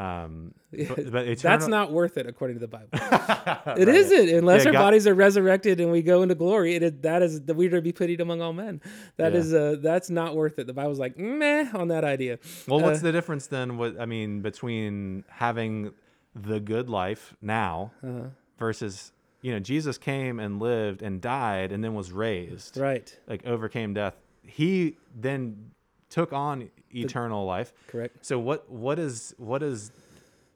um 0.00 0.54
but, 0.72 1.10
but 1.12 1.38
that's 1.38 1.66
not 1.66 1.90
worth 1.92 2.16
it 2.16 2.26
according 2.26 2.56
to 2.58 2.60
the 2.60 2.68
bible 2.68 2.88
It 3.80 3.88
Right. 3.88 3.94
not 3.96 4.28
unless 4.30 4.62
Yeah, 4.64 4.68
our 4.68 4.72
God- 4.72 4.78
bodies 4.86 5.06
are 5.06 5.14
resurrected 5.14 5.80
and 5.80 5.90
we 5.90 6.02
go 6.02 6.22
into 6.22 6.34
glory. 6.34 6.74
It 6.76 6.82
is, 6.82 6.92
that 7.02 7.22
is 7.22 7.40
the 7.42 7.54
we 7.54 7.66
are 7.66 7.70
to 7.70 7.82
be 7.82 7.92
pitied 7.92 8.20
among 8.20 8.40
all 8.40 8.52
men. 8.52 8.80
That 9.16 9.32
Yeah. 9.32 9.38
is 9.40 9.54
uh 9.54 9.76
that's 9.82 10.08
not 10.10 10.34
worth 10.36 10.58
it. 10.60 10.66
The 10.66 10.72
Bible's 10.72 10.98
like 10.98 11.18
meh 11.18 11.68
on 11.74 11.88
that 11.88 12.04
idea. 12.04 12.38
Well, 12.68 12.80
what's 12.80 13.00
Uh, 13.00 13.08
the 13.08 13.12
difference 13.12 13.46
then? 13.48 13.76
What 13.78 14.00
I 14.00 14.06
mean 14.06 14.40
between 14.42 15.24
having 15.28 15.92
the 16.34 16.60
good 16.60 16.88
life 16.88 17.34
now 17.42 17.92
Uh-huh. 18.04 18.28
versus 18.58 19.12
you 19.42 19.52
know 19.52 19.58
Jesus 19.58 19.98
came 19.98 20.38
and 20.38 20.60
lived 20.60 21.02
and 21.02 21.20
died 21.20 21.72
and 21.72 21.82
then 21.84 21.94
was 21.94 22.12
raised, 22.12 22.76
Right. 22.76 23.08
like 23.26 23.44
overcame 23.46 23.92
death. 23.94 24.14
He 24.42 24.96
then 25.14 25.72
took 26.10 26.32
on 26.32 26.68
eternal 26.94 27.46
life. 27.46 27.72
Correct. 27.86 28.24
So 28.26 28.38
what 28.38 28.70
what 28.70 28.98
is 28.98 29.34
what 29.38 29.62
is 29.62 29.92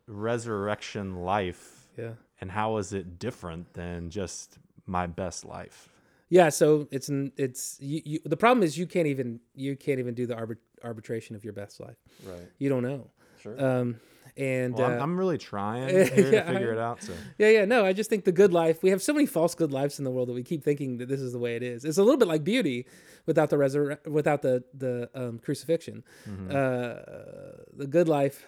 resurrection 0.07 1.17
life, 1.25 1.87
Yeah. 1.97 2.13
and 2.41 2.51
how 2.51 2.77
is 2.77 2.93
it 2.93 3.19
different 3.19 3.73
than 3.75 4.11
just 4.11 4.59
my 4.87 5.07
best 5.07 5.45
life? 5.45 5.89
Yeah. 6.29 6.49
So 6.51 6.89
it's 6.91 7.09
it's 7.37 7.79
you, 7.81 8.03
you, 8.05 8.19
the 8.25 8.37
problem 8.37 8.63
is 8.63 8.77
you 8.77 8.87
can't 8.87 9.07
even 9.07 9.41
you 9.55 9.77
can't 9.77 9.99
even 9.99 10.15
do 10.15 10.27
the 10.27 10.35
arbit, 10.35 10.57
arbitration 10.83 11.37
of 11.37 11.45
your 11.45 11.53
best 11.53 11.81
life. 11.81 11.97
Right. 12.25 12.49
You 12.59 12.69
don't 12.69 12.83
know. 12.83 13.11
Sure. 13.43 13.63
Um, 13.65 14.01
and 14.37 14.75
well, 14.75 14.91
uh, 14.91 14.95
I'm, 14.95 15.03
I'm 15.03 15.17
really 15.19 15.39
trying 15.39 15.89
yeah, 15.95 16.05
to 16.05 16.11
figure 16.11 16.71
I- 16.71 16.73
it 16.73 16.79
out. 16.79 17.03
So 17.03 17.13
yeah, 17.39 17.51
yeah, 17.51 17.65
no, 17.67 17.85
I 17.85 17.93
just 17.93 18.11
think 18.11 18.25
the 18.25 18.33
good 18.33 18.53
life. 18.53 18.83
We 18.83 18.91
have 18.91 19.01
so 19.03 19.13
many 19.13 19.27
false 19.27 19.55
good 19.55 19.71
lives 19.73 19.99
in 19.99 20.05
the 20.05 20.11
world 20.11 20.29
that 20.29 20.33
we 20.33 20.43
keep 20.43 20.65
thinking 20.65 20.99
that 20.99 21.09
this 21.09 21.21
is 21.21 21.33
the 21.33 21.39
way 21.39 21.55
it 21.57 21.63
is. 21.63 21.85
It's 21.85 21.99
a 21.99 22.03
little 22.03 22.19
bit 22.19 22.27
like 22.27 22.43
beauty 22.43 22.87
without 23.27 23.51
the 23.51 23.57
resur- 23.57 24.07
without 24.07 24.43
the 24.43 24.65
the 24.73 25.11
um, 25.15 25.39
crucifixion. 25.39 26.05
mhm. 26.29 26.51
Uh, 26.51 27.65
the 27.77 27.87
good 27.87 28.09
life, 28.09 28.47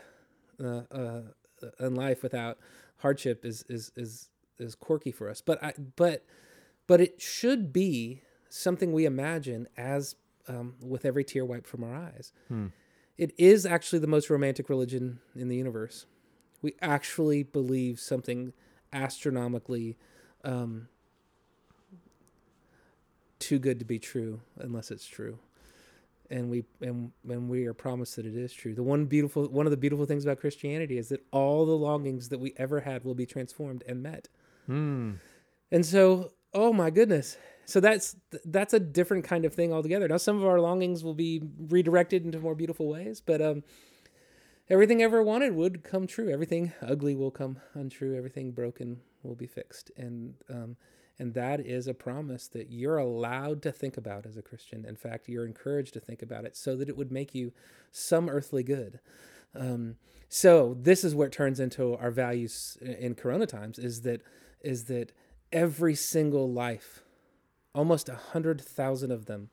uh, 0.62 0.83
uh, 0.90 1.23
and 1.78 1.97
life 1.97 2.23
without 2.23 2.59
hardship 2.99 3.45
is 3.45 3.64
is 3.68 3.92
is 3.97 4.28
is 4.59 4.75
quirky 4.75 5.12
for 5.12 5.28
us. 5.28 5.40
But 5.40 5.62
I 5.62 5.75
but 5.97 6.25
but 6.87 7.00
it 7.00 7.21
should 7.21 7.73
be 7.73 8.23
something 8.49 8.92
we 8.92 9.04
imagine 9.04 9.68
as 9.76 10.16
um, 10.49 10.75
with 10.80 11.04
every 11.04 11.25
tear 11.25 11.45
wiped 11.45 11.66
from 11.66 11.83
our 11.85 11.95
eyes. 11.95 12.33
Hmm. 12.49 12.66
It 13.18 13.33
is 13.38 13.64
actually 13.64 14.00
the 14.00 14.06
most 14.06 14.28
romantic 14.30 14.68
religion 14.68 15.21
in 15.35 15.49
the 15.49 15.56
universe. 15.56 16.06
We 16.62 16.75
actually 16.83 17.42
believe 17.42 17.99
something 17.99 18.52
astronomically 18.92 19.97
um, 20.45 20.88
too 23.47 23.59
good 23.61 23.79
to 23.79 23.85
be 23.85 24.00
true, 24.00 24.41
unless 24.59 24.91
it's 24.91 25.07
true. 25.07 25.38
And 26.31 26.50
we 26.50 26.65
and 26.81 27.12
and 27.29 27.49
we 27.49 27.67
are 27.67 27.75
promised 27.75 28.17
that 28.17 28.26
it 28.26 28.37
is 28.37 28.53
true. 28.53 28.75
The 28.75 28.83
one 28.83 29.05
beautiful 29.05 29.47
one 29.47 29.67
of 29.67 29.71
the 29.71 29.76
beautiful 29.76 30.05
things 30.05 30.25
about 30.25 30.41
Christianity 30.41 30.99
is 30.99 31.09
that 31.11 31.25
all 31.31 31.65
the 31.65 31.76
longings 31.76 32.29
that 32.31 32.41
we 32.41 32.53
ever 32.57 32.81
had 32.81 33.05
will 33.05 33.15
be 33.15 33.26
transformed 33.26 33.85
and 33.87 34.03
met. 34.03 34.29
Hmm. 34.67 35.12
And 35.71 35.87
so, 35.87 36.33
oh 36.53 36.73
my 36.73 36.91
goodness. 36.91 37.37
So 37.67 37.79
that's 37.79 38.17
that's 38.45 38.75
a 38.75 38.81
different 38.81 39.25
kind 39.25 39.45
of 39.45 39.55
thing 39.55 39.73
altogether. 39.73 40.09
Now 40.09 40.17
some 40.17 40.38
of 40.38 40.45
our 40.45 40.61
longings 40.61 41.05
will 41.05 41.15
be 41.15 41.43
redirected 41.69 42.25
into 42.25 42.41
more 42.41 42.57
beautiful 42.57 42.88
ways, 42.88 43.21
but 43.21 43.41
um 43.41 43.62
everything 44.69 45.03
ever 45.03 45.23
wanted 45.23 45.55
would 45.55 45.85
come 45.85 46.09
true. 46.09 46.29
Everything 46.29 46.73
ugly 46.83 47.15
will 47.15 47.31
come 47.31 47.61
untrue. 47.75 48.17
Everything 48.17 48.50
broken 48.50 49.00
will 49.23 49.37
be 49.37 49.47
fixed. 49.47 49.93
And 49.97 50.35
um 50.50 50.76
and 51.19 51.35
that 51.35 51.61
is 51.61 51.87
a 51.87 51.95
promise 51.95 52.47
that 52.49 52.71
you're 52.71 52.99
allowed 52.99 53.63
to 53.63 53.73
think 53.73 53.97
about 53.97 54.27
as 54.27 54.37
a 54.37 54.43
Christian. 54.43 54.85
In 54.85 54.97
fact, 54.97 55.29
you're 55.29 55.47
encouraged 55.47 55.95
to 55.95 56.01
think 56.01 56.23
about 56.23 56.45
it 56.45 56.57
so 56.57 56.77
that 56.77 56.89
it 56.89 56.97
would 56.97 57.11
make 57.11 57.35
you 57.35 57.53
some 57.91 58.29
earthly 58.29 58.63
good. 58.63 59.01
Um, 59.55 59.97
so 60.29 60.77
this 60.79 61.05
is 61.05 61.15
where 61.15 61.29
it 61.29 61.33
turns 61.33 61.61
into 61.61 61.97
our 61.97 62.11
values 62.11 62.77
in 62.83 63.15
Corona 63.15 63.47
times 63.47 63.79
is 63.79 64.03
that 64.03 64.23
is 64.61 64.85
that 64.85 65.13
every 65.53 65.95
single 65.95 66.51
life, 66.51 67.03
almost 67.75 68.09
a 68.09 68.17
hundred 68.17 68.61
thousand 68.61 69.13
of 69.13 69.27
them, 69.27 69.51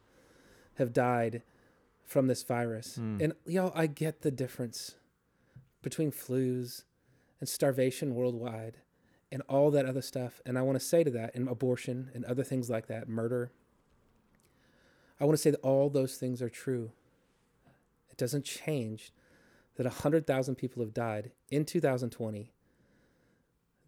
have 0.75 0.91
died 0.91 1.43
from 2.03 2.27
this 2.27 2.43
virus. 2.43 2.95
Hmm. 2.95 3.17
And 3.21 3.33
y'all, 3.45 3.71
I 3.75 3.87
get 3.87 4.21
the 4.21 4.31
difference 4.31 4.95
between 5.81 6.11
flus 6.11 6.83
and 7.39 7.47
starvation 7.47 8.15
worldwide 8.15 8.77
and 9.33 9.41
all 9.49 9.69
that 9.71 9.85
other 9.85 10.01
stuff. 10.01 10.39
And 10.45 10.57
I 10.57 10.61
want 10.61 10.79
to 10.79 10.85
say 10.85 11.03
to 11.03 11.11
that, 11.11 11.33
and 11.35 11.49
abortion 11.49 12.09
and 12.13 12.23
other 12.23 12.43
things 12.43 12.69
like 12.69 12.87
that, 12.87 13.09
murder. 13.09 13.51
I 15.19 15.25
want 15.25 15.35
to 15.37 15.41
say 15.41 15.51
that 15.51 15.59
all 15.61 15.89
those 15.89 16.15
things 16.17 16.41
are 16.41 16.49
true. 16.49 16.91
It 18.11 18.17
doesn't 18.17 18.45
change 18.45 19.11
that 19.75 19.85
100,000 19.85 20.55
people 20.55 20.83
have 20.83 20.93
died 20.93 21.31
in 21.49 21.65
2020 21.65 22.51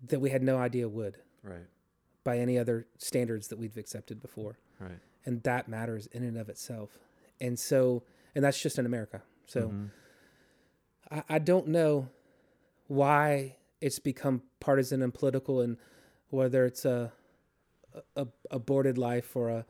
that 0.08 0.20
we 0.20 0.30
had 0.32 0.44
no 0.44 0.58
idea 0.58 0.90
would 0.90 1.18
Right. 1.44 1.68
by 2.24 2.40
any 2.40 2.58
other 2.58 2.88
standards 2.98 3.48
that 3.50 3.60
we've 3.60 3.78
accepted 3.78 4.20
before. 4.22 4.58
Right. 4.80 5.00
And 5.26 5.44
that 5.44 5.68
matters 5.68 6.08
in 6.08 6.24
and 6.24 6.38
of 6.38 6.50
itself. 6.50 6.98
And 7.40 7.58
so, 7.60 8.04
and 8.34 8.44
that's 8.44 8.60
just 8.62 8.80
in 8.80 8.86
America. 8.86 9.22
So 9.46 9.70
Mhm. 9.70 9.90
I, 11.12 11.24
I 11.30 11.40
don't 11.40 11.68
know 11.68 12.10
why 12.88 13.58
it's 13.86 14.00
become 14.00 14.42
partisan 14.60 15.02
and 15.04 15.14
political 15.14 15.62
and 15.62 15.78
whether 16.30 16.66
it's 16.66 16.86
a, 16.86 17.12
a, 18.16 18.26
aborted 18.50 18.98
life 18.98 19.36
or 19.36 19.50
a, 19.50 19.66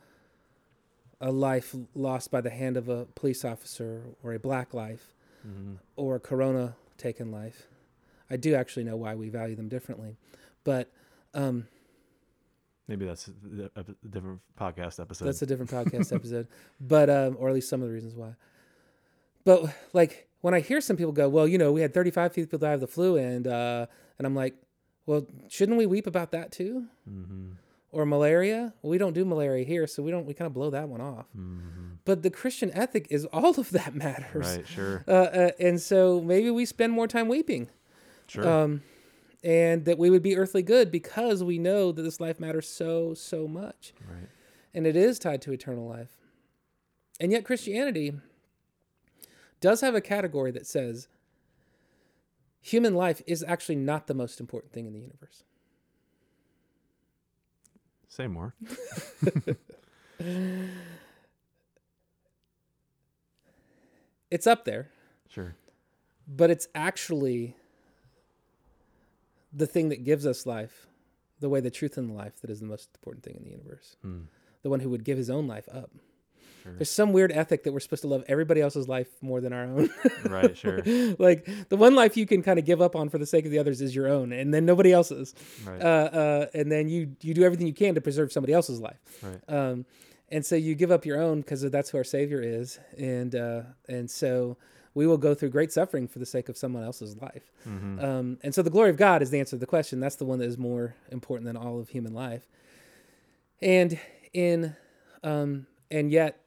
a 1.19 1.31
life 1.31 1.75
lost 1.93 2.31
by 2.31 2.39
the 2.41 2.49
hand 2.49 2.77
of 2.77 2.87
a 2.89 3.05
police 3.19 3.43
officer 3.43 4.03
or 4.23 4.33
a 4.33 4.39
black 4.39 4.73
life 4.73 5.13
Mhm. 5.47 5.77
or 5.95 6.15
a 6.15 6.19
corona 6.19 6.75
taken 6.97 7.29
life. 7.31 7.67
I 8.29 8.37
do 8.37 8.55
actually 8.55 8.85
know 8.89 8.95
why 8.95 9.13
we 9.15 9.29
value 9.29 9.55
them 9.55 9.67
differently. 9.69 10.17
But 10.63 10.89
um, 11.33 11.67
Maybe 12.87 13.05
that's 13.05 13.27
a 13.75 13.83
different 14.15 14.39
podcast 14.59 14.99
episode. 14.99 15.25
That's 15.25 15.41
a 15.41 15.45
different 15.45 15.71
podcast 15.71 16.13
episode, 16.13 16.47
but 16.79 17.09
um, 17.09 17.35
or 17.39 17.49
at 17.49 17.53
least 17.53 17.69
some 17.69 17.81
of 17.81 17.87
the 17.89 17.93
reasons 17.93 18.15
why. 18.15 18.31
But 19.43 19.59
like 19.93 20.27
when 20.45 20.53
I 20.53 20.59
hear 20.59 20.79
some 20.79 20.95
people 20.95 21.11
go, 21.11 21.27
"Well, 21.27 21.47
you 21.47 21.57
know, 21.57 21.71
we 21.71 21.81
had 21.81 21.91
35 21.91 22.31
people 22.35 22.59
die 22.59 22.73
of 22.73 22.79
the 22.79 22.85
flu," 22.85 23.17
and 23.17 23.47
uh, 23.47 23.87
and 24.19 24.27
I'm 24.27 24.35
like, 24.35 24.53
"Well, 25.07 25.25
shouldn't 25.49 25.75
we 25.75 25.87
weep 25.87 26.05
about 26.05 26.31
that 26.33 26.51
too?" 26.51 26.85
mm-hmm. 27.09 27.53
Or 27.91 28.05
malaria? 28.05 28.71
Well, 28.83 28.91
we 28.91 28.99
don't 28.99 29.13
do 29.13 29.25
malaria 29.25 29.65
here, 29.65 29.87
so 29.87 30.03
we 30.03 30.11
don't. 30.11 30.27
We 30.27 30.35
kind 30.35 30.45
of 30.45 30.53
blow 30.53 30.69
that 30.69 30.87
one 30.87 31.01
off. 31.01 31.25
Mm-hmm. 31.35 31.95
But 32.05 32.21
the 32.21 32.29
Christian 32.29 32.69
ethic 32.75 33.07
is 33.09 33.25
all 33.33 33.59
of 33.59 33.71
that 33.71 33.95
matters, 33.95 34.57
Right. 34.57 34.67
Sure. 34.67 35.03
uh, 35.07 35.11
uh, 35.11 35.51
and 35.59 35.81
so 35.81 36.21
maybe 36.21 36.51
we 36.51 36.65
spend 36.65 36.93
more 36.93 37.07
time 37.07 37.27
weeping, 37.27 37.67
Sure. 38.27 38.47
um, 38.47 38.83
and 39.43 39.85
that 39.85 39.97
we 39.97 40.11
would 40.11 40.21
be 40.21 40.37
earthly 40.37 40.61
good 40.61 40.91
because 40.91 41.43
we 41.43 41.57
know 41.57 41.91
that 41.91 42.03
this 42.03 42.19
life 42.19 42.39
matters 42.39 42.69
so 42.69 43.15
so 43.15 43.47
much 43.47 43.95
right. 44.07 44.29
and 44.75 44.85
it 44.85 44.95
is 44.95 45.17
tied 45.17 45.41
to 45.41 45.51
eternal 45.53 45.87
life. 45.87 46.19
And 47.19 47.31
yet, 47.31 47.45
Christianity 47.45 48.13
does 49.61 49.81
have 49.81 49.95
a 49.95 50.01
category 50.01 50.51
that 50.51 50.65
says 50.67 51.07
human 52.61 52.93
life 52.95 53.21
is 53.27 53.43
actually 53.47 53.75
not 53.75 54.07
the 54.07 54.13
most 54.13 54.39
important 54.39 54.73
thing 54.73 54.85
in 54.85 54.93
the 54.93 54.99
universe. 54.99 55.43
Say 58.07 58.27
more. 58.27 58.53
It's 64.31 64.47
up 64.47 64.65
there, 64.65 64.89
Sure. 65.29 65.55
but 66.27 66.49
it's 66.49 66.67
actually 66.73 67.55
the 69.53 69.67
thing 69.67 69.89
that 69.89 70.03
gives 70.03 70.25
us 70.25 70.45
life, 70.45 70.87
the 71.39 71.47
way 71.49 71.59
the 71.61 71.71
truth 71.71 71.97
in 71.97 72.13
life 72.13 72.41
that 72.41 72.49
is 72.49 72.59
the 72.59 72.65
most 72.65 72.89
important 72.95 73.23
thing 73.23 73.35
in 73.37 73.43
the 73.43 73.51
universe. 73.51 73.95
Mm. 74.05 74.25
The 74.63 74.69
one 74.69 74.79
who 74.79 74.89
would 74.89 75.03
give 75.03 75.17
his 75.17 75.29
own 75.29 75.47
life 75.47 75.69
up. 75.71 75.91
Sure. 76.65 76.73
There's 76.73 76.89
some 76.89 77.13
weird 77.13 77.31
ethic 77.31 77.63
that 77.63 77.73
we're 77.73 77.79
supposed 77.79 78.01
to 78.01 78.07
love 78.07 78.23
everybody 78.27 78.59
else's 78.59 78.87
life 78.87 79.07
more 79.21 79.39
than 79.39 79.53
our 79.53 79.65
own. 79.65 79.89
right. 80.25 80.57
Sure. 80.57 80.81
like 81.19 81.47
the 81.69 81.77
one 81.77 81.93
life 81.93 82.17
you 82.17 82.25
can 82.25 82.41
kind 82.41 82.57
of 82.57 82.65
give 82.65 82.81
up 82.81 82.95
on 82.95 83.09
for 83.09 83.19
the 83.19 83.25
sake 83.27 83.45
of 83.45 83.51
the 83.51 83.59
others 83.59 83.81
is 83.81 83.95
your 83.95 84.07
own, 84.07 84.31
and 84.31 84.51
then 84.51 84.65
nobody 84.65 84.91
else's. 84.91 85.35
Right. 85.63 85.79
Uh, 85.79 85.85
uh, 85.85 86.45
and 86.55 86.71
then 86.71 86.89
you 86.89 87.15
you 87.21 87.35
do 87.35 87.43
everything 87.43 87.67
you 87.67 87.73
can 87.73 87.93
to 87.93 88.01
preserve 88.01 88.31
somebody 88.31 88.53
else's 88.53 88.79
life. 88.79 88.97
right. 89.21 89.41
Um, 89.47 89.85
and 90.29 90.43
so 90.43 90.55
you 90.55 90.73
give 90.73 90.89
up 90.89 91.05
your 91.05 91.21
own 91.21 91.41
because 91.41 91.61
that's 91.61 91.91
who 91.91 91.99
our 91.99 92.03
Savior 92.03 92.41
is, 92.41 92.79
and 92.97 93.35
uh, 93.35 93.61
and 93.87 94.09
so 94.09 94.57
we 94.95 95.05
will 95.05 95.17
go 95.17 95.35
through 95.35 95.49
great 95.49 95.71
suffering 95.71 96.07
for 96.07 96.17
the 96.17 96.25
sake 96.25 96.49
of 96.49 96.57
someone 96.57 96.83
else's 96.83 97.15
life. 97.21 97.51
Mm-hmm. 97.67 98.03
Um, 98.03 98.37
and 98.41 98.55
so 98.55 98.63
the 98.63 98.71
glory 98.71 98.89
of 98.89 98.97
God 98.97 99.21
is 99.21 99.29
the 99.29 99.39
answer 99.39 99.51
to 99.51 99.59
the 99.59 99.67
question. 99.67 99.99
That's 99.99 100.15
the 100.15 100.25
one 100.25 100.39
that 100.39 100.45
is 100.45 100.57
more 100.57 100.95
important 101.11 101.45
than 101.45 101.57
all 101.57 101.79
of 101.79 101.89
human 101.89 102.13
life. 102.13 102.47
And 103.61 103.99
in 104.33 104.75
um, 105.23 105.67
and 105.91 106.11
yet 106.11 106.44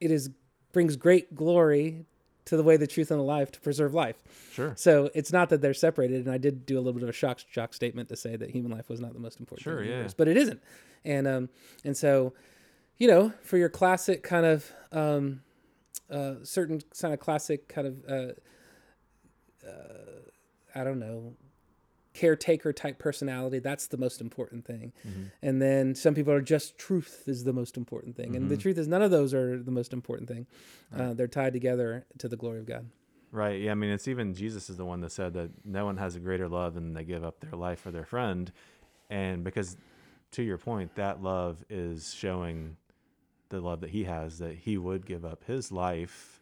it 0.00 0.10
is 0.10 0.30
brings 0.72 0.96
great 0.96 1.34
glory 1.34 2.04
to 2.44 2.56
the 2.56 2.62
way 2.62 2.76
the 2.76 2.86
truth 2.86 3.10
and 3.10 3.18
the 3.18 3.24
life 3.24 3.50
to 3.50 3.60
preserve 3.60 3.92
life. 3.92 4.16
Sure. 4.52 4.72
So 4.76 5.10
it's 5.14 5.32
not 5.32 5.48
that 5.50 5.60
they're 5.62 5.74
separated. 5.74 6.24
And 6.24 6.32
I 6.32 6.38
did 6.38 6.64
do 6.64 6.76
a 6.76 6.80
little 6.80 6.92
bit 6.92 7.02
of 7.02 7.08
a 7.08 7.12
shock 7.12 7.40
shock 7.50 7.74
statement 7.74 8.08
to 8.10 8.16
say 8.16 8.36
that 8.36 8.50
human 8.50 8.70
life 8.70 8.88
was 8.88 9.00
not 9.00 9.12
the 9.14 9.18
most 9.20 9.40
important. 9.40 9.64
Sure, 9.64 9.78
thing 9.78 9.86
yeah. 9.86 9.92
universe, 9.92 10.14
but 10.14 10.28
it 10.28 10.36
isn't. 10.36 10.62
And 11.04 11.26
um, 11.26 11.48
and 11.84 11.96
so, 11.96 12.34
you 12.98 13.08
know, 13.08 13.32
for 13.42 13.56
your 13.58 13.68
classic 13.68 14.22
kind 14.22 14.46
of 14.46 14.70
um, 14.92 15.42
uh, 16.10 16.34
certain 16.42 16.80
kind 17.00 17.12
of 17.12 17.20
classic 17.20 17.68
kind 17.68 17.86
of 17.86 18.04
uh, 18.08 18.32
uh, 19.66 20.30
I 20.74 20.84
don't 20.84 21.00
know 21.00 21.34
caretaker 22.20 22.72
type 22.72 22.98
personality 22.98 23.58
that's 23.68 23.86
the 23.88 23.96
most 24.06 24.20
important 24.20 24.64
thing 24.64 24.92
Mm-hmm. 25.06 25.24
and 25.46 25.60
then 25.66 25.94
some 25.94 26.14
people 26.14 26.32
are 26.32 26.40
just 26.54 26.78
truth 26.78 27.24
is 27.26 27.44
the 27.44 27.52
most 27.52 27.76
important 27.76 28.16
thing 28.16 28.34
and 28.36 28.50
the 28.50 28.56
Mhm. 28.56 28.60
truth 28.64 28.78
is 28.78 28.86
none 28.88 29.02
of 29.02 29.10
those 29.10 29.34
are 29.34 29.62
the 29.62 29.70
most 29.80 29.92
important 29.92 30.28
thing 30.28 30.46
uh, 30.98 31.12
they're 31.14 31.28
tied 31.40 31.52
together 31.52 32.06
to 32.18 32.26
the 32.28 32.36
glory 32.36 32.58
of 32.60 32.66
god 32.66 32.86
Right. 33.32 33.60
Yeah. 33.60 33.72
I 33.72 33.74
mean, 33.74 33.90
it's 33.90 34.08
even 34.08 34.32
Jesus 34.34 34.70
is 34.70 34.76
the 34.76 34.84
one 34.84 35.00
that 35.00 35.10
said 35.12 35.34
that 35.34 35.50
no 35.64 35.84
one 35.84 35.96
has 35.98 36.14
a 36.16 36.20
greater 36.20 36.48
love 36.48 36.74
than 36.74 36.94
they 36.94 37.04
give 37.04 37.22
up 37.24 37.40
their 37.40 37.58
life 37.58 37.80
for 37.80 37.90
their 37.90 38.04
friend. 38.06 38.50
And 39.10 39.42
because, 39.44 39.76
to 40.30 40.42
your 40.42 40.56
point, 40.58 40.94
that 40.94 41.22
love 41.22 41.62
is 41.68 42.14
showing 42.14 42.76
the 43.50 43.60
love 43.60 43.80
that 43.80 43.90
he 43.90 44.04
has, 44.04 44.38
that 44.38 44.54
he 44.54 44.78
would 44.78 45.04
give 45.04 45.24
up 45.24 45.44
his 45.44 45.70
life, 45.72 46.40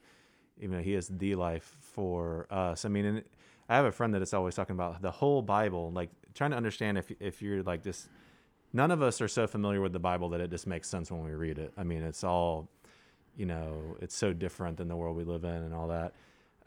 even 0.60 0.76
though 0.76 0.82
he 0.84 0.94
is 0.94 1.08
the 1.08 1.34
life 1.34 1.74
for 1.80 2.46
us. 2.50 2.84
I 2.84 2.88
mean, 2.90 3.06
and 3.06 3.24
I 3.68 3.76
have 3.76 3.84
a 3.84 3.92
friend 3.92 4.14
that 4.14 4.22
is 4.22 4.34
always 4.34 4.54
talking 4.54 4.74
about 4.74 5.00
the 5.00 5.10
whole 5.10 5.42
Bible, 5.42 5.90
like 5.92 6.10
trying 6.34 6.50
to 6.50 6.56
understand 6.56 6.98
if, 6.98 7.10
if 7.20 7.40
you're 7.40 7.62
like 7.62 7.82
this, 7.82 8.08
none 8.72 8.90
of 8.90 9.02
us 9.02 9.20
are 9.20 9.28
so 9.28 9.46
familiar 9.46 9.80
with 9.80 9.92
the 9.92 9.98
Bible 9.98 10.28
that 10.30 10.40
it 10.40 10.50
just 10.50 10.66
makes 10.66 10.88
sense 10.88 11.10
when 11.10 11.24
we 11.24 11.32
read 11.32 11.58
it. 11.58 11.72
I 11.76 11.84
mean, 11.84 12.02
it's 12.02 12.24
all 12.24 12.68
you 13.36 13.46
know 13.46 13.96
it's 14.00 14.14
so 14.14 14.32
different 14.32 14.76
than 14.76 14.88
the 14.88 14.96
world 14.96 15.16
we 15.16 15.24
live 15.24 15.44
in 15.44 15.50
and 15.50 15.74
all 15.74 15.88
that. 15.88 16.14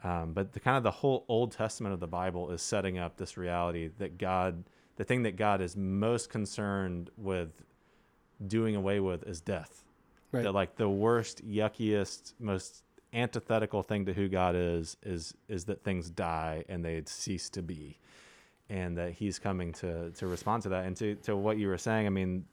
Um, 0.04 0.32
but 0.32 0.52
the 0.52 0.60
kind 0.60 0.76
of 0.76 0.82
the 0.82 0.90
whole 0.90 1.24
Old 1.28 1.52
Testament 1.52 1.92
of 1.92 2.00
the 2.00 2.06
Bible 2.06 2.50
is 2.50 2.62
setting 2.62 2.98
up 2.98 3.16
this 3.16 3.36
reality 3.36 3.90
that 3.98 4.16
God, 4.16 4.64
the 4.96 5.04
thing 5.04 5.24
that 5.24 5.36
God 5.36 5.60
is 5.60 5.76
most 5.76 6.30
concerned 6.30 7.10
with 7.16 7.62
doing 8.46 8.76
away 8.76 9.00
with 9.00 9.26
is 9.26 9.40
death. 9.40 9.84
Right. 10.30 10.44
That 10.44 10.52
like 10.52 10.76
the 10.76 10.88
worst, 10.88 11.42
yuckiest, 11.42 12.34
most 12.38 12.84
antithetical 13.12 13.82
thing 13.82 14.06
to 14.06 14.12
who 14.12 14.28
God 14.28 14.54
is 14.56 14.96
is 15.02 15.34
is 15.48 15.64
that 15.66 15.82
things 15.82 16.10
die 16.10 16.64
and 16.68 16.84
they 16.84 17.02
cease 17.06 17.48
to 17.50 17.62
be, 17.62 17.98
and 18.68 18.96
that 18.96 19.12
He's 19.12 19.38
coming 19.38 19.72
to 19.74 20.10
to 20.12 20.26
respond 20.26 20.62
to 20.64 20.68
that. 20.70 20.86
And 20.86 20.96
to 20.98 21.14
to 21.16 21.36
what 21.36 21.58
you 21.58 21.68
were 21.68 21.78
saying, 21.78 22.06
I 22.06 22.10
mean, 22.10 22.44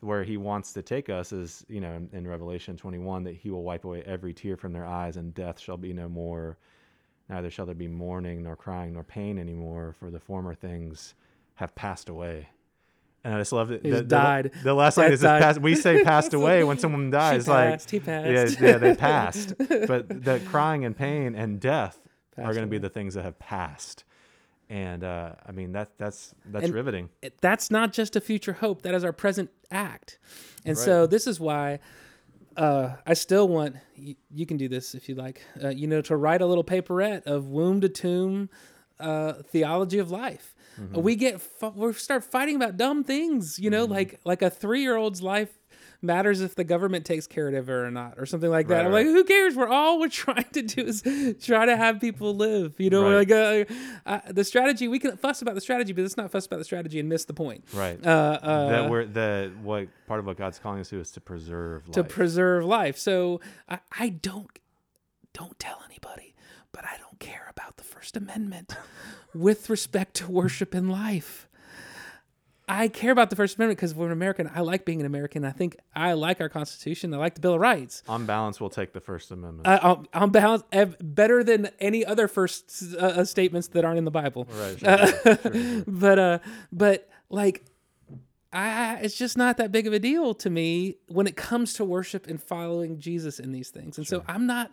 where 0.00 0.24
He 0.24 0.36
wants 0.36 0.72
to 0.74 0.82
take 0.82 1.08
us 1.08 1.32
is 1.32 1.64
you 1.68 1.80
know 1.80 1.92
in, 1.92 2.08
in 2.12 2.26
Revelation 2.26 2.76
21 2.76 3.24
that 3.24 3.36
He 3.36 3.50
will 3.50 3.62
wipe 3.62 3.84
away 3.84 4.02
every 4.06 4.32
tear 4.32 4.56
from 4.56 4.72
their 4.72 4.86
eyes, 4.86 5.16
and 5.16 5.34
death 5.34 5.58
shall 5.58 5.76
be 5.76 5.92
no 5.92 6.08
more. 6.08 6.58
Neither 7.28 7.50
shall 7.50 7.66
there 7.66 7.74
be 7.74 7.88
mourning, 7.88 8.42
nor 8.42 8.56
crying, 8.56 8.92
nor 8.94 9.04
pain 9.04 9.38
anymore, 9.38 9.94
for 9.98 10.10
the 10.10 10.20
former 10.20 10.54
things 10.54 11.14
have 11.54 11.74
passed 11.74 12.08
away. 12.08 12.48
And 13.24 13.34
I 13.34 13.38
just 13.38 13.52
love 13.52 13.70
it. 13.70 13.82
He's 13.82 13.92
The, 13.92 13.98
the- 13.98 14.04
died. 14.04 14.50
The, 14.64 14.74
last 14.74 14.96
line 14.96 15.12
is 15.12 15.20
passed. 15.22 15.60
We 15.60 15.74
say 15.76 16.02
passed 16.02 16.34
away 16.34 16.64
when 16.64 16.78
someone 16.84 17.10
dies. 17.10 17.46
like 17.46 17.70
passed, 17.70 17.90
he 17.90 18.00
passed. 18.00 18.60
yeah, 18.60 18.68
yeah, 18.70 18.78
they 18.78 18.94
passed. 19.10 19.54
but 19.58 20.08
the 20.24 20.40
crying 20.46 20.84
and 20.84 20.96
pain 20.96 21.34
and 21.36 21.60
death 21.60 21.98
are 22.36 22.52
going 22.52 22.64
to 22.64 22.70
be 22.70 22.78
the 22.78 22.88
things 22.90 23.14
that 23.14 23.22
have 23.24 23.38
passed. 23.38 24.04
And 24.68 25.04
uh, 25.04 25.32
I 25.46 25.52
mean 25.52 25.72
that 25.72 25.90
that's 25.98 26.34
that's 26.46 26.64
And- 26.64 26.74
riveting. 26.74 27.10
it- 27.20 27.38
that's 27.40 27.70
not 27.70 27.92
just 27.92 28.16
a 28.16 28.20
future 28.20 28.54
hope 28.54 28.82
that 28.82 28.94
is 28.94 29.04
our 29.04 29.12
present 29.12 29.50
act 29.70 30.18
and 30.64 30.76
so 30.76 31.06
this 31.06 31.26
is 31.26 31.40
why 31.40 31.78
uh, 32.58 32.90
i 33.06 33.14
still 33.14 33.48
want 33.48 33.74
you, 33.96 34.14
you 34.30 34.44
can 34.44 34.58
do 34.58 34.68
this 34.68 34.94
if 34.94 35.08
you 35.08 35.14
like 35.14 35.40
uh, 35.64 35.68
you 35.70 35.86
know 35.86 36.02
to 36.02 36.14
write 36.14 36.42
a 36.42 36.46
little 36.46 36.62
paperette 36.64 37.26
of 37.26 37.46
womb 37.48 37.80
to 37.80 37.88
tomb 37.88 38.50
uh, 39.00 39.32
theology 39.44 39.98
of 39.98 40.10
life 40.10 40.54
Mm-hmm. 40.80 41.02
we 41.02 41.16
get 41.16 41.40
we 41.74 41.92
start 41.92 42.24
fighting 42.24 42.56
about 42.56 42.76
dumb 42.76 43.04
things 43.04 43.58
you 43.58 43.68
know 43.70 43.84
Mm-hmm. 43.84 43.92
like 43.92 44.20
like 44.24 44.42
a 44.42 44.50
three-year-old's 44.50 45.20
life 45.22 45.50
matters 46.04 46.40
if 46.40 46.54
the 46.56 46.64
government 46.64 47.04
takes 47.04 47.26
care 47.28 47.46
of 47.48 47.68
it 47.68 47.72
or 47.72 47.90
not 47.90 48.14
or 48.18 48.26
something 48.26 48.50
like 48.50 48.66
that 48.68 48.78
Right, 48.78 48.86
i'm 48.86 48.92
right. 48.92 49.06
like 49.06 49.14
who 49.14 49.22
cares 49.22 49.54
we're 49.54 49.68
all 49.68 50.00
we're 50.00 50.08
trying 50.08 50.46
to 50.52 50.62
do 50.62 50.82
is 50.82 51.02
try 51.44 51.64
to 51.66 51.76
have 51.76 52.00
people 52.00 52.34
live 52.34 52.74
you 52.78 52.90
know 52.90 53.02
Right. 53.04 53.28
like 53.28 53.30
uh, 53.30 53.74
uh, 54.06 54.20
the 54.32 54.42
strategy 54.44 54.88
we 54.88 54.98
can 54.98 55.16
fuss 55.16 55.42
about 55.42 55.54
the 55.54 55.60
strategy 55.60 55.92
but 55.92 56.02
let's 56.02 56.16
not 56.16 56.30
fuss 56.32 56.46
about 56.46 56.58
the 56.58 56.64
strategy 56.64 56.98
and 56.98 57.08
miss 57.08 57.24
the 57.26 57.34
point 57.34 57.64
Right. 57.72 58.04
uh, 58.04 58.08
uh, 58.42 58.68
that 58.70 58.90
we're 58.90 59.04
the 59.06 59.52
what 59.62 59.88
part 60.08 60.18
of 60.20 60.26
what 60.26 60.36
God's 60.38 60.58
calling 60.58 60.80
us 60.80 60.88
to 60.88 60.98
is 61.00 61.10
to 61.12 61.20
preserve 61.20 61.86
life. 61.86 61.94
to 61.94 62.04
preserve 62.04 62.64
life. 62.64 62.98
So 62.98 63.40
I, 63.68 63.78
I 63.98 64.08
don't 64.08 64.48
don't 65.34 65.58
tell 65.58 65.82
anybody, 65.88 66.31
but 66.72 66.84
I 66.84 66.96
don't 66.98 67.18
care 67.18 67.46
about 67.50 67.76
the 67.76 67.84
First 67.84 68.16
Amendment 68.16 68.74
with 69.34 69.70
respect 69.70 70.14
to 70.14 70.30
worship 70.30 70.74
and 70.74 70.90
life. 70.90 71.48
I 72.68 72.88
care 72.88 73.10
about 73.10 73.28
the 73.28 73.36
First 73.36 73.56
Amendment 73.56 73.78
because 73.78 73.94
we're 73.94 74.06
an 74.06 74.12
American. 74.12 74.50
I 74.54 74.60
like 74.60 74.84
being 74.84 75.00
an 75.00 75.06
American. 75.06 75.44
I 75.44 75.50
think 75.50 75.76
I 75.94 76.12
like 76.14 76.40
our 76.40 76.48
Constitution. 76.48 77.12
I 77.12 77.18
like 77.18 77.34
the 77.34 77.40
Bill 77.40 77.54
of 77.54 77.60
Rights. 77.60 78.02
On 78.08 78.24
balance, 78.24 78.60
we'll 78.60 78.70
take 78.70 78.92
the 78.92 79.00
First 79.00 79.30
Amendment. 79.30 79.66
I, 79.66 79.78
I'm, 80.14 80.32
I'm 80.34 80.62
ev- 80.72 80.96
better 81.00 81.44
than 81.44 81.70
any 81.80 82.04
other 82.06 82.28
first 82.28 82.94
uh, 82.94 82.98
uh, 82.98 83.24
statements 83.24 83.68
that 83.68 83.84
aren't 83.84 83.98
in 83.98 84.04
the 84.04 84.10
Bible. 84.10 84.46
right. 84.52 84.78
Sure, 84.78 85.06
sure, 85.06 85.36
sure, 85.36 85.52
sure. 85.52 85.84
but 85.88 86.18
uh 86.18 86.38
but 86.70 87.08
like 87.28 87.64
I, 88.52 88.98
it's 89.02 89.16
just 89.16 89.38
not 89.38 89.56
that 89.56 89.72
big 89.72 89.86
of 89.86 89.92
a 89.92 89.98
deal 89.98 90.34
to 90.34 90.50
me 90.50 90.96
when 91.08 91.26
it 91.26 91.36
comes 91.36 91.72
to 91.74 91.84
worship 91.84 92.26
and 92.26 92.40
following 92.40 92.98
Jesus 93.00 93.40
in 93.40 93.52
these 93.52 93.70
things. 93.70 93.96
And 93.96 94.06
so 94.06 94.22
I'm 94.28 94.46
not 94.46 94.70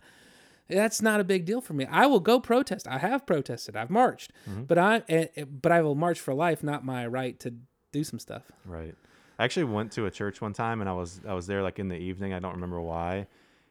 that's 0.69 1.01
not 1.01 1.19
a 1.19 1.23
big 1.23 1.45
deal 1.45 1.61
for 1.61 1.73
me. 1.73 1.85
I 1.89 2.05
will 2.05 2.19
go 2.19 2.39
protest. 2.39 2.87
I 2.87 2.99
have 2.99 3.25
protested. 3.25 3.75
I've 3.75 3.89
marched. 3.89 4.31
But 4.67 4.77
I 4.77 5.03
eh, 5.09 5.25
eh, 5.35 5.43
but 5.45 5.71
I 5.71 5.81
will 5.81 5.95
march 5.95 6.19
for 6.19 6.33
life, 6.33 6.63
not 6.63 6.85
my 6.85 7.05
right 7.07 7.39
to 7.41 7.55
do 7.91 8.03
some 8.03 8.19
stuff. 8.19 8.43
Right. 8.65 8.95
I 9.37 9.45
actually 9.45 9.65
went 9.65 9.91
to 9.93 10.05
a 10.05 10.11
church 10.11 10.41
one 10.41 10.53
time 10.53 10.81
and 10.81 10.89
I 10.89 10.93
was 10.93 11.21
I 11.27 11.33
was 11.33 11.47
there 11.47 11.63
like 11.63 11.79
in 11.79 11.87
the 11.87 11.97
evening. 11.97 12.33
I 12.33 12.39
don't 12.39 12.53
remember 12.53 12.81
why. 12.81 13.27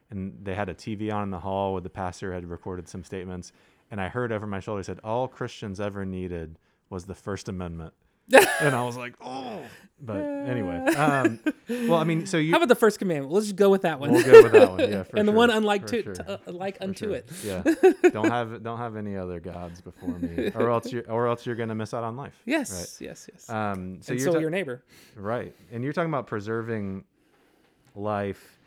And 0.09 0.33
they 0.43 0.55
had 0.55 0.69
a 0.69 0.73
TV 0.73 1.13
on 1.13 1.23
in 1.23 1.29
the 1.29 1.39
hall 1.39 1.73
where 1.73 1.81
the 1.81 1.89
pastor 1.89 2.33
had 2.33 2.49
recorded 2.49 2.87
some 2.89 3.03
statements. 3.03 3.51
And 3.91 4.01
I 4.01 4.07
heard 4.07 4.31
over 4.31 4.47
my 4.47 4.59
shoulder 4.59 4.79
he 4.79 4.83
said, 4.83 4.99
All 5.03 5.27
Christians 5.27 5.79
ever 5.79 6.05
needed 6.05 6.57
was 6.89 7.05
the 7.05 7.15
First 7.15 7.47
Amendment. 7.47 7.93
and 8.61 8.75
I 8.75 8.83
was 8.83 8.97
like, 8.97 9.15
Oh 9.21 9.61
but 10.01 10.17
anyway. 10.17 10.77
Um, 10.95 11.39
well 11.67 11.95
I 11.95 12.03
mean 12.03 12.25
so 12.25 12.37
you 12.37 12.51
How 12.51 12.57
about 12.57 12.69
the 12.69 12.75
first 12.75 12.99
commandment? 12.99 13.33
Let's 13.33 13.47
just 13.47 13.55
go 13.55 13.69
with 13.69 13.81
that 13.81 13.99
one. 13.99 14.11
we'll 14.11 14.23
go 14.23 14.43
with 14.43 14.51
that 14.53 14.71
one. 14.71 14.79
Yeah, 14.79 15.03
and 15.13 15.27
the 15.27 15.31
sure, 15.31 15.37
one 15.37 15.49
unlike 15.49 15.87
to, 15.87 16.03
sure, 16.03 16.13
to, 16.13 16.39
uh, 16.47 16.51
like 16.51 16.77
for 16.77 16.83
unto 16.85 17.07
sure. 17.07 17.15
it. 17.15 17.29
Yeah. 17.43 17.63
don't 18.11 18.29
have 18.29 18.63
don't 18.63 18.77
have 18.77 18.95
any 18.95 19.17
other 19.17 19.39
gods 19.39 19.81
before 19.81 20.17
me. 20.19 20.51
Or 20.55 20.69
else 20.69 20.91
you 20.91 21.03
or 21.07 21.27
else 21.27 21.45
you're 21.45 21.55
gonna 21.55 21.75
miss 21.75 21.93
out 21.93 22.03
on 22.03 22.15
life. 22.15 22.39
Yes, 22.45 22.99
yes, 23.01 23.27
yes. 23.31 23.49
Um 23.49 24.01
so 24.01 24.11
and 24.11 24.19
you're 24.19 24.29
so 24.29 24.33
ta- 24.33 24.39
your 24.39 24.49
neighbor. 24.49 24.83
Right. 25.15 25.53
And 25.71 25.83
you're 25.83 25.93
talking 25.93 26.09
about 26.09 26.27
preserving 26.27 27.03
life 27.95 28.58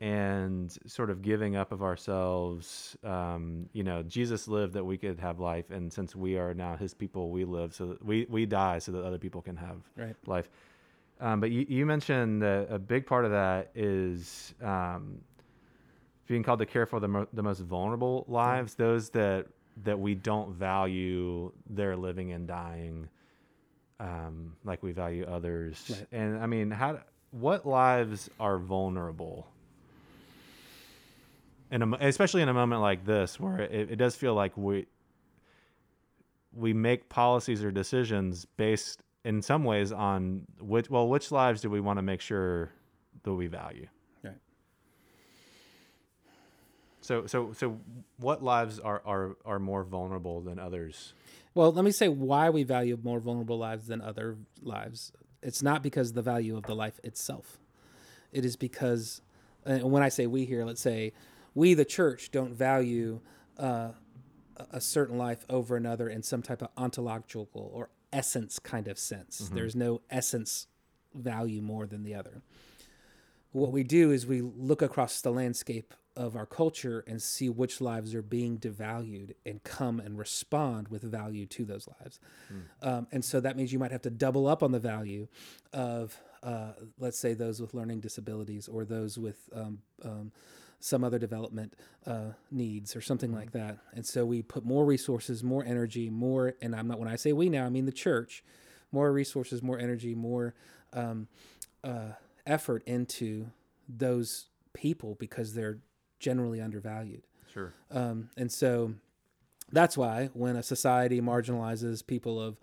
and 0.00 0.76
sort 0.86 1.10
of 1.10 1.22
giving 1.22 1.56
up 1.56 1.72
of 1.72 1.82
ourselves. 1.82 2.96
Um, 3.02 3.68
you 3.72 3.82
know, 3.82 4.02
Jesus 4.02 4.46
lived 4.46 4.74
that 4.74 4.84
we 4.84 4.98
could 4.98 5.18
have 5.20 5.40
life. 5.40 5.70
And 5.70 5.92
since 5.92 6.14
we 6.14 6.36
are 6.36 6.52
now 6.54 6.76
his 6.76 6.92
people, 6.94 7.30
we 7.30 7.44
live 7.44 7.74
so 7.74 7.86
that 7.86 8.04
we, 8.04 8.26
we 8.28 8.44
die 8.46 8.78
so 8.78 8.92
that 8.92 9.04
other 9.04 9.18
people 9.18 9.40
can 9.40 9.56
have 9.56 9.78
Right. 9.96 10.14
life. 10.26 10.50
Um, 11.20 11.40
but 11.40 11.50
you, 11.50 11.64
you 11.68 11.86
mentioned 11.86 12.42
that 12.42 12.66
a 12.70 12.78
big 12.78 13.06
part 13.06 13.24
of 13.24 13.30
that 13.30 13.70
is 13.74 14.54
um, 14.62 15.18
being 16.26 16.42
called 16.42 16.58
to 16.58 16.66
care 16.66 16.84
for 16.84 17.00
the, 17.00 17.08
mo- 17.08 17.28
the 17.32 17.42
most 17.42 17.60
vulnerable 17.60 18.24
lives, 18.28 18.74
those 18.74 19.10
that 19.10 19.46
that 19.84 19.98
we 19.98 20.14
don't 20.14 20.54
value 20.54 21.52
their 21.68 21.96
living 21.96 22.32
and 22.32 22.48
dying 22.48 23.06
um, 24.00 24.54
like 24.64 24.82
we 24.82 24.92
value 24.92 25.24
others. 25.26 25.84
Right. 25.90 26.06
And 26.12 26.38
I 26.38 26.46
mean, 26.46 26.70
how 26.70 27.00
what 27.30 27.66
lives 27.66 28.30
are 28.40 28.58
vulnerable? 28.58 29.46
In 31.70 31.82
a, 31.82 31.92
especially 32.00 32.42
in 32.42 32.48
a 32.48 32.54
moment 32.54 32.80
like 32.80 33.04
this, 33.04 33.40
where 33.40 33.58
it, 33.60 33.90
it 33.92 33.96
does 33.96 34.14
feel 34.14 34.34
like 34.34 34.56
we 34.56 34.86
we 36.52 36.72
make 36.72 37.08
policies 37.08 37.62
or 37.62 37.70
decisions 37.70 38.46
based 38.56 39.02
in 39.24 39.42
some 39.42 39.64
ways 39.64 39.92
on 39.92 40.46
which 40.60 40.88
well 40.88 41.08
which 41.08 41.30
lives 41.32 41.60
do 41.60 41.68
we 41.68 41.80
want 41.80 41.98
to 41.98 42.02
make 42.02 42.20
sure 42.20 42.70
that 43.24 43.32
we 43.34 43.46
value 43.46 43.86
Right. 44.22 44.38
so 47.00 47.26
so 47.26 47.52
so 47.52 47.78
what 48.18 48.42
lives 48.42 48.78
are 48.78 49.02
are 49.04 49.36
are 49.44 49.58
more 49.58 49.82
vulnerable 49.82 50.40
than 50.40 50.58
others 50.58 51.12
Well, 51.54 51.72
let 51.72 51.84
me 51.84 51.90
say 51.90 52.08
why 52.08 52.50
we 52.50 52.62
value 52.62 52.98
more 53.02 53.18
vulnerable 53.20 53.58
lives 53.58 53.86
than 53.86 54.00
other 54.00 54.36
lives. 54.62 55.12
It's 55.42 55.62
not 55.62 55.82
because 55.82 56.12
the 56.12 56.22
value 56.22 56.56
of 56.56 56.64
the 56.64 56.74
life 56.74 57.00
itself. 57.02 57.58
It 58.30 58.44
is 58.44 58.56
because, 58.56 59.22
and 59.64 59.90
when 59.90 60.02
I 60.02 60.10
say 60.10 60.26
we 60.26 60.44
here, 60.44 60.64
let's 60.66 60.82
say 60.82 61.12
we, 61.56 61.74
the 61.74 61.84
church, 61.86 62.30
don't 62.30 62.52
value 62.54 63.20
uh, 63.58 63.88
a- 64.70 64.80
certain 64.80 65.16
life 65.18 65.44
over 65.48 65.74
another 65.76 66.08
in 66.08 66.22
some 66.22 66.42
type 66.42 66.62
of 66.62 66.68
ontological 66.76 67.70
or 67.74 67.88
essence 68.12 68.58
kind 68.60 68.86
of 68.86 68.98
sense. 68.98 69.50
There's 69.52 69.74
no 69.74 70.02
essence 70.10 70.68
value 71.14 71.62
more 71.62 71.86
than 71.86 72.04
the 72.04 72.14
other. 72.14 72.42
What 73.52 73.72
we 73.72 73.82
do 73.82 74.10
is 74.12 74.26
we 74.26 74.42
look 74.42 74.82
across 74.82 75.22
the 75.22 75.30
landscape 75.30 75.94
of 76.14 76.36
our 76.36 76.46
culture 76.46 77.04
and 77.06 77.20
see 77.22 77.48
which 77.48 77.80
lives 77.80 78.14
are 78.14 78.22
being 78.22 78.58
devalued 78.58 79.34
and 79.46 79.62
come 79.64 79.98
and 80.00 80.18
respond 80.18 80.88
with 80.88 81.02
value 81.02 81.46
to 81.46 81.64
those 81.64 81.88
lives. 82.00 82.20
Um, 82.82 83.06
and 83.12 83.24
so 83.24 83.40
that 83.40 83.56
means 83.56 83.72
you 83.72 83.78
might 83.78 83.92
have 83.92 84.02
to 84.02 84.10
double 84.10 84.46
up 84.46 84.62
on 84.62 84.72
the 84.72 84.78
value 84.78 85.26
of, 85.72 86.18
uh, 86.42 86.72
let's 86.98 87.18
say, 87.18 87.32
those 87.34 87.60
with 87.60 87.72
learning 87.74 88.00
disabilities 88.00 88.68
or 88.68 88.84
those 88.84 89.18
with 89.18 89.38
um, 89.54 89.78
um, 90.02 90.32
some 90.80 91.02
other 91.04 91.18
development 91.18 91.74
uh, 92.06 92.32
needs 92.50 92.94
or 92.94 93.00
something 93.00 93.32
like 93.32 93.52
that. 93.52 93.78
And 93.92 94.04
so 94.04 94.24
we 94.24 94.42
put 94.42 94.64
more 94.64 94.84
resources, 94.84 95.42
more 95.42 95.64
energy, 95.64 96.10
more, 96.10 96.54
and 96.60 96.74
I'm 96.74 96.88
not, 96.88 96.98
when 96.98 97.08
I 97.08 97.16
say 97.16 97.32
we 97.32 97.48
now, 97.48 97.64
I 97.64 97.68
mean 97.68 97.86
the 97.86 97.92
church, 97.92 98.44
more 98.92 99.10
resources, 99.12 99.62
more 99.62 99.78
energy, 99.78 100.14
more 100.14 100.54
um, 100.92 101.28
uh, 101.82 102.12
effort 102.46 102.82
into 102.86 103.46
those 103.88 104.46
people 104.72 105.16
because 105.18 105.54
they're 105.54 105.78
generally 106.18 106.60
undervalued. 106.60 107.22
sure 107.52 107.72
Um, 107.90 108.30
and 108.36 108.50
so 108.50 108.94
that's 109.72 109.96
why 109.96 110.30
when 110.34 110.56
a 110.56 110.62
society 110.62 111.20
marginalizes 111.20 112.06
people 112.06 112.40
of 112.40 112.58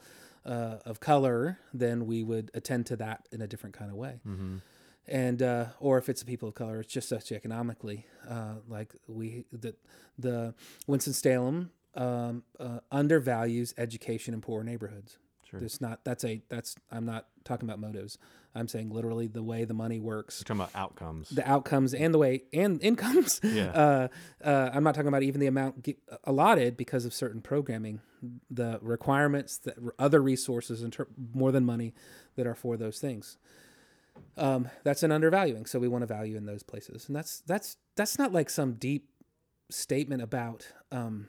uh, 0.45 0.77
of 0.85 0.99
color, 0.99 1.57
then 1.73 2.05
we 2.05 2.21
would 2.21 2.51
attend 2.53 2.85
to 2.87 2.97
that 2.97 3.27
in 3.31 3.41
a 3.41 3.47
different 3.47 3.73
kind 3.73 3.89
of 3.89 3.95
way. 3.95 4.19
mm-hmm. 4.27 4.57
And 5.07 5.41
uh, 5.41 5.65
or 5.79 5.97
if 5.97 6.07
it's 6.09 6.21
a 6.21 6.25
people 6.25 6.47
of 6.49 6.55
color, 6.55 6.79
it's 6.79 6.93
just 6.93 7.11
socioeconomically. 7.11 8.03
Uh, 8.29 8.55
like 8.67 8.93
we 9.07 9.45
the 9.51 9.75
the 10.17 10.53
Winston 10.87 11.13
Salem 11.13 11.71
um, 11.95 12.43
uh, 12.59 12.79
undervalues 12.91 13.73
education 13.77 14.33
in 14.33 14.41
poor 14.41 14.63
neighborhoods. 14.63 15.17
Sure. 15.49 15.59
There's 15.59 15.81
not. 15.81 16.03
That's 16.05 16.23
a. 16.23 16.41
That's. 16.49 16.75
I'm 16.89 17.05
not 17.05 17.27
talking 17.43 17.67
about 17.67 17.79
motives. 17.79 18.17
I'm 18.55 18.67
saying 18.67 18.91
literally 18.91 19.27
the 19.27 19.41
way 19.43 19.65
the 19.65 19.73
money 19.73 19.99
works, 19.99 20.39
We're 20.39 20.55
talking 20.55 20.61
about 20.61 20.79
outcomes. 20.79 21.29
the 21.29 21.47
outcomes, 21.49 21.93
and 21.93 22.13
the 22.13 22.17
way 22.19 22.43
and 22.53 22.81
incomes. 22.81 23.41
Yeah. 23.43 23.71
Uh, 23.73 24.07
uh, 24.47 24.69
I'm 24.73 24.83
not 24.83 24.93
talking 24.95 25.07
about 25.09 25.23
even 25.23 25.41
the 25.41 25.47
amount 25.47 25.83
ge- 25.83 25.95
allotted 26.23 26.77
because 26.77 27.03
of 27.05 27.13
certain 27.13 27.41
programming, 27.41 27.99
the 28.49 28.79
requirements 28.81 29.57
that 29.59 29.75
other 29.99 30.21
resources 30.21 30.81
and 30.83 30.93
ter- 30.93 31.07
more 31.33 31.51
than 31.51 31.65
money 31.65 31.93
that 32.35 32.45
are 32.47 32.55
for 32.55 32.77
those 32.77 32.99
things. 32.99 33.37
Um, 34.37 34.69
that's 34.83 35.03
an 35.03 35.11
undervaluing. 35.11 35.65
So 35.65 35.79
we 35.79 35.87
want 35.87 36.01
to 36.01 36.07
value 36.07 36.35
in 36.37 36.45
those 36.45 36.63
places, 36.63 37.07
and 37.07 37.15
that's 37.15 37.41
that's 37.45 37.77
that's 37.95 38.17
not 38.17 38.31
like 38.33 38.49
some 38.49 38.73
deep 38.73 39.09
statement 39.69 40.21
about 40.21 40.67
um, 40.91 41.27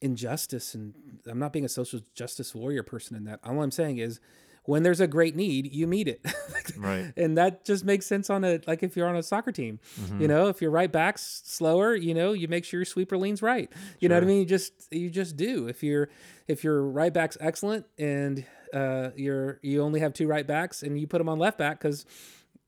injustice. 0.00 0.74
And 0.74 0.94
I'm 1.26 1.38
not 1.38 1.52
being 1.52 1.64
a 1.64 1.68
social 1.68 2.00
justice 2.14 2.54
warrior 2.54 2.82
person 2.82 3.16
in 3.16 3.24
that. 3.24 3.40
All 3.44 3.62
I'm 3.62 3.70
saying 3.70 3.98
is, 3.98 4.20
when 4.64 4.82
there's 4.82 5.00
a 5.00 5.06
great 5.06 5.34
need, 5.36 5.72
you 5.72 5.86
meet 5.86 6.08
it. 6.08 6.24
Right. 6.78 7.12
And 7.16 7.36
that 7.38 7.64
just 7.64 7.84
makes 7.84 8.06
sense 8.06 8.30
on 8.30 8.44
a 8.44 8.58
like 8.66 8.82
if 8.82 8.96
you're 8.96 9.06
on 9.08 9.16
a 9.16 9.22
soccer 9.22 9.52
team, 9.52 9.78
Mm-hmm. 10.00 10.22
you 10.22 10.28
know, 10.28 10.46
if 10.48 10.62
your 10.62 10.70
right 10.70 10.90
back's 10.90 11.42
slower, 11.44 11.94
you 11.94 12.14
know, 12.14 12.32
you 12.32 12.48
make 12.48 12.64
sure 12.64 12.78
your 12.80 12.84
sweeper 12.86 13.18
leans 13.18 13.42
right. 13.42 13.70
You 14.00 14.08
know 14.08 14.14
what 14.14 14.24
I 14.24 14.26
mean? 14.26 14.38
You 14.40 14.46
just 14.46 14.72
you 14.92 15.10
just 15.10 15.36
do. 15.36 15.66
If 15.68 15.82
you're 15.82 16.08
if 16.48 16.64
your 16.64 16.82
right 16.82 17.12
back's 17.12 17.36
excellent 17.40 17.86
and 17.98 18.46
uh 18.72 19.10
you're 19.16 19.58
you 19.62 19.82
only 19.82 20.00
have 20.00 20.12
two 20.12 20.26
right 20.26 20.46
backs 20.46 20.82
and 20.82 20.98
you 20.98 21.06
put 21.06 21.20
him 21.20 21.28
on 21.28 21.38
left 21.38 21.58
back 21.58 21.78
because 21.78 22.06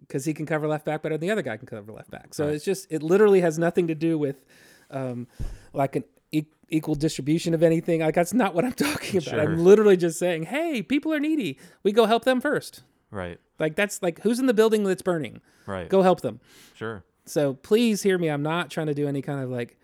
because 0.00 0.24
he 0.24 0.34
can 0.34 0.44
cover 0.46 0.66
left 0.68 0.84
back 0.84 1.02
better 1.02 1.14
than 1.16 1.26
the 1.26 1.30
other 1.32 1.42
guy 1.42 1.56
can 1.56 1.66
cover 1.66 1.90
left 1.92 2.10
back. 2.10 2.34
So 2.34 2.44
Right. 2.46 2.54
it's 2.54 2.64
just 2.64 2.86
it 2.90 3.02
literally 3.02 3.40
has 3.40 3.58
nothing 3.58 3.86
to 3.88 3.94
do 3.94 4.18
with 4.18 4.44
um 4.90 5.26
like 5.72 5.96
an 5.96 6.04
e- 6.30 6.44
equal 6.68 6.94
distribution 6.94 7.54
of 7.54 7.62
anything. 7.62 8.00
Like 8.00 8.14
that's 8.14 8.34
not 8.34 8.54
what 8.54 8.64
I'm 8.64 8.72
talking 8.90 9.16
about. 9.18 9.30
Sure. 9.30 9.40
I'm 9.40 9.64
literally 9.64 9.96
just 9.96 10.18
saying, 10.18 10.44
hey, 10.44 10.82
people 10.82 11.12
are 11.14 11.20
needy. 11.20 11.58
We 11.82 11.92
go 11.92 12.04
help 12.06 12.24
them 12.24 12.40
first. 12.40 12.82
Right. 13.10 13.38
Like 13.58 13.76
that's 13.76 14.02
like 14.02 14.20
who's 14.20 14.38
in 14.38 14.46
the 14.46 14.54
building 14.54 14.84
that's 14.84 15.02
burning? 15.02 15.40
Right. 15.66 15.88
Go 15.88 16.02
help 16.02 16.20
them. 16.20 16.40
Sure. 16.74 17.02
So 17.24 17.54
please 17.54 18.02
hear 18.02 18.18
me. 18.18 18.28
I'm 18.28 18.42
not 18.42 18.70
trying 18.70 18.88
to 18.88 18.94
do 18.94 19.08
any 19.08 19.22
kind 19.22 19.40
of 19.42 19.48
like. 19.48 19.78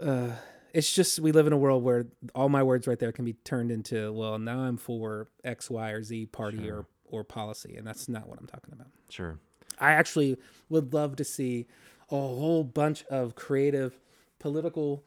Uh, 0.00 0.30
it's 0.72 0.92
just 0.92 1.20
we 1.20 1.32
live 1.32 1.46
in 1.46 1.52
a 1.52 1.56
world 1.56 1.82
where 1.82 2.06
all 2.34 2.48
my 2.48 2.62
words 2.62 2.86
right 2.86 2.98
there 2.98 3.12
can 3.12 3.24
be 3.24 3.34
turned 3.34 3.70
into 3.70 4.12
well 4.12 4.38
now 4.38 4.60
I'm 4.60 4.76
for 4.76 5.28
X, 5.44 5.70
Y, 5.70 5.90
or 5.90 6.02
Z 6.02 6.26
party 6.26 6.70
or 6.70 6.86
or 7.04 7.24
policy, 7.24 7.76
and 7.76 7.86
that's 7.86 8.08
not 8.08 8.28
what 8.28 8.38
I'm 8.40 8.46
talking 8.46 8.72
about. 8.72 8.88
Sure. 9.10 9.38
I 9.78 9.92
actually 9.92 10.38
would 10.68 10.94
love 10.94 11.16
to 11.16 11.24
see 11.24 11.66
a 12.10 12.16
whole 12.16 12.64
bunch 12.64 13.04
of 13.04 13.34
creative 13.34 14.00
political 14.38 15.04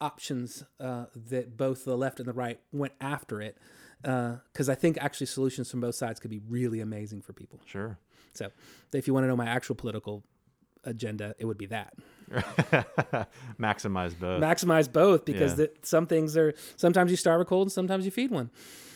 options 0.00 0.64
uh, 0.80 1.06
that 1.14 1.56
both 1.56 1.84
the 1.84 1.96
left 1.96 2.20
and 2.20 2.28
the 2.28 2.32
right 2.32 2.60
went 2.72 2.92
after 3.00 3.42
it, 3.42 3.58
because 4.02 4.68
I 4.68 4.74
think 4.74 4.98
actually 5.00 5.26
solutions 5.26 5.70
from 5.70 5.80
both 5.80 5.96
sides 5.96 6.20
could 6.20 6.30
be 6.30 6.40
really 6.48 6.80
amazing 6.80 7.22
for 7.22 7.32
people. 7.32 7.60
Sure. 7.66 7.98
So, 8.34 8.50
if 8.92 9.08
you 9.08 9.14
want 9.14 9.24
to 9.24 9.28
know 9.28 9.36
my 9.36 9.46
actual 9.46 9.74
political 9.74 10.22
agenda, 10.84 11.34
it 11.38 11.44
would 11.44 11.58
be 11.58 11.66
that 11.66 11.94
Maximize 13.60 14.18
both. 14.18 14.42
maximize 14.42 14.90
both 14.92 15.24
because 15.24 15.52
Yeah. 15.52 15.56
that 15.66 15.86
some 15.86 16.06
things 16.06 16.36
are 16.36 16.54
sometimes 16.76 17.10
you 17.10 17.16
starve 17.16 17.40
a 17.40 17.44
cold 17.44 17.66
and 17.66 17.72
sometimes 17.72 18.04
you 18.04 18.10
feed 18.10 18.30
one. 18.30 18.50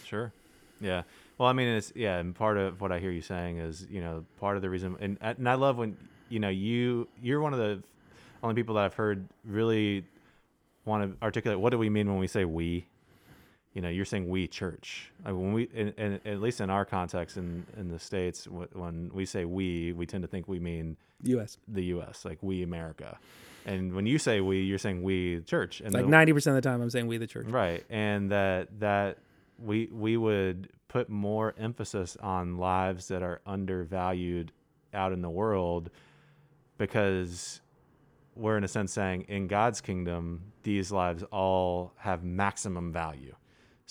Sure. 0.05 0.33
Yeah. 0.81 1.03
Well, 1.38 1.49
I 1.49 1.53
mean, 1.53 1.68
it's 1.68 1.92
yeah, 1.97 2.18
and 2.18 2.35
part 2.35 2.57
of 2.59 2.81
what 2.81 2.92
I 2.92 2.99
hear 2.99 3.11
you 3.11 3.23
saying 3.23 3.59
is, 3.59 3.87
you 3.90 4.01
know, 4.01 4.25
part 4.38 4.57
of 4.57 4.62
the 4.62 4.71
reason, 4.71 4.97
and 5.01 5.16
uh, 5.23 5.35
and 5.37 5.49
I 5.49 5.55
love 5.55 5.77
when 5.79 5.97
you 6.29 6.38
know 6.38 6.49
you 6.51 7.09
you're 7.21 7.40
one 7.40 7.53
of 7.53 7.59
the 7.59 7.83
only 8.42 8.55
people 8.55 8.75
that 8.77 8.85
I've 8.85 8.95
heard 8.95 9.27
really 9.45 10.05
want 10.85 11.18
to 11.18 11.25
articulate 11.25 11.59
what 11.61 11.71
do 11.71 11.79
we 11.79 11.88
mean 11.88 12.09
when 12.09 12.18
we 12.18 12.27
say 12.27 12.45
we. 12.45 12.87
You 13.74 13.80
know, 13.80 13.88
you're 13.88 14.04
saying 14.04 14.28
we 14.28 14.48
church. 14.48 15.11
When 15.24 15.52
we, 15.54 15.68
and, 15.74 15.94
and 15.96 16.20
at 16.26 16.40
least 16.40 16.61
in 16.61 16.68
our 16.68 16.85
context 16.85 17.37
in 17.37 17.64
in 17.76 17.88
the 17.88 17.98
states, 17.98 18.46
when 18.46 19.11
we 19.14 19.24
say 19.24 19.44
we, 19.44 19.92
we 19.92 20.04
tend 20.04 20.22
to 20.22 20.28
think 20.28 20.46
we 20.46 20.58
mean 20.58 20.96
U.S. 21.22 21.56
the 21.68 21.85
U.S., 21.85 22.24
like 22.24 22.38
we 22.42 22.62
America. 22.62 23.18
And 23.64 23.94
when 23.94 24.06
you 24.06 24.18
say 24.18 24.40
we, 24.40 24.61
you're 24.62 24.78
saying 24.78 25.02
we 25.02 25.40
church. 25.40 25.80
And 25.80 25.94
Like 25.94 26.06
ninety 26.06 26.32
percent 26.32 26.56
of 26.56 26.62
the 26.62 26.68
time, 26.68 26.82
I'm 26.82 26.90
saying 26.90 27.06
we 27.06 27.16
the 27.16 27.26
church. 27.26 27.46
Right, 27.46 27.85
and 27.88 28.30
that 28.30 28.80
that 28.80 29.18
we 29.58 29.88
we 29.92 30.16
would 30.16 30.68
put 30.88 31.08
more 31.08 31.54
emphasis 31.58 32.16
on 32.20 32.58
lives 32.58 33.08
that 33.08 33.22
are 33.22 33.40
undervalued 33.46 34.52
out 34.92 35.12
in 35.12 35.22
the 35.22 35.30
world 35.30 35.88
because 36.76 37.61
we're 38.35 38.56
in 38.56 38.64
a 38.64 38.68
sense 38.68 38.92
saying 38.92 39.22
in 39.28 39.46
God's 39.46 39.80
kingdom 39.80 40.52
these 40.62 40.90
lives 40.90 41.22
all 41.30 41.92
have 41.96 42.24
maximum 42.24 42.92
value. 42.92 43.35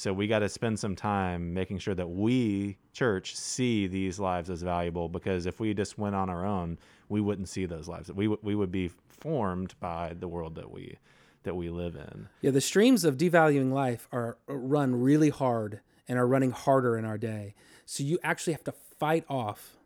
So 0.01 0.11
we 0.11 0.25
got 0.25 0.39
to 0.39 0.49
spend 0.49 0.79
some 0.79 0.95
time 0.95 1.53
making 1.53 1.77
sure 1.77 1.93
that 1.93 2.09
we 2.09 2.79
church 2.91 3.35
see 3.35 3.85
these 3.85 4.19
lives 4.19 4.49
as 4.49 4.63
valuable 4.63 5.09
because 5.09 5.45
if 5.45 5.59
we 5.59 5.75
just 5.75 5.99
went 5.99 6.15
on 6.15 6.27
our 6.27 6.43
own, 6.43 6.79
we 7.07 7.21
wouldn't 7.21 7.47
see 7.47 7.67
those 7.67 7.87
lives. 7.87 8.11
We 8.11 8.27
we 8.27 8.55
would 8.55 8.71
be 8.71 8.87
formed 8.87 9.75
by 9.79 10.15
the 10.19 10.27
world 10.27 10.55
that 10.55 10.71
we 10.71 10.97
that 11.43 11.55
we 11.55 11.69
live 11.69 11.95
in. 11.95 12.29
Yeah, 12.41 12.49
the 12.49 12.61
streams 12.61 13.03
of 13.03 13.15
devaluing 13.15 13.71
life 13.71 14.07
are 14.11 14.39
uh, 14.49 14.55
run 14.55 14.99
really 14.99 15.29
hard 15.29 15.81
and 16.07 16.17
are 16.17 16.25
running 16.25 16.49
harder 16.49 16.97
in 16.97 17.05
our 17.05 17.19
day. 17.19 17.53
So 17.85 18.01
you 18.03 18.17
actually 18.23 18.53
have 18.53 18.63
to 18.63 18.71
fight 18.71 19.23
off 19.29 19.77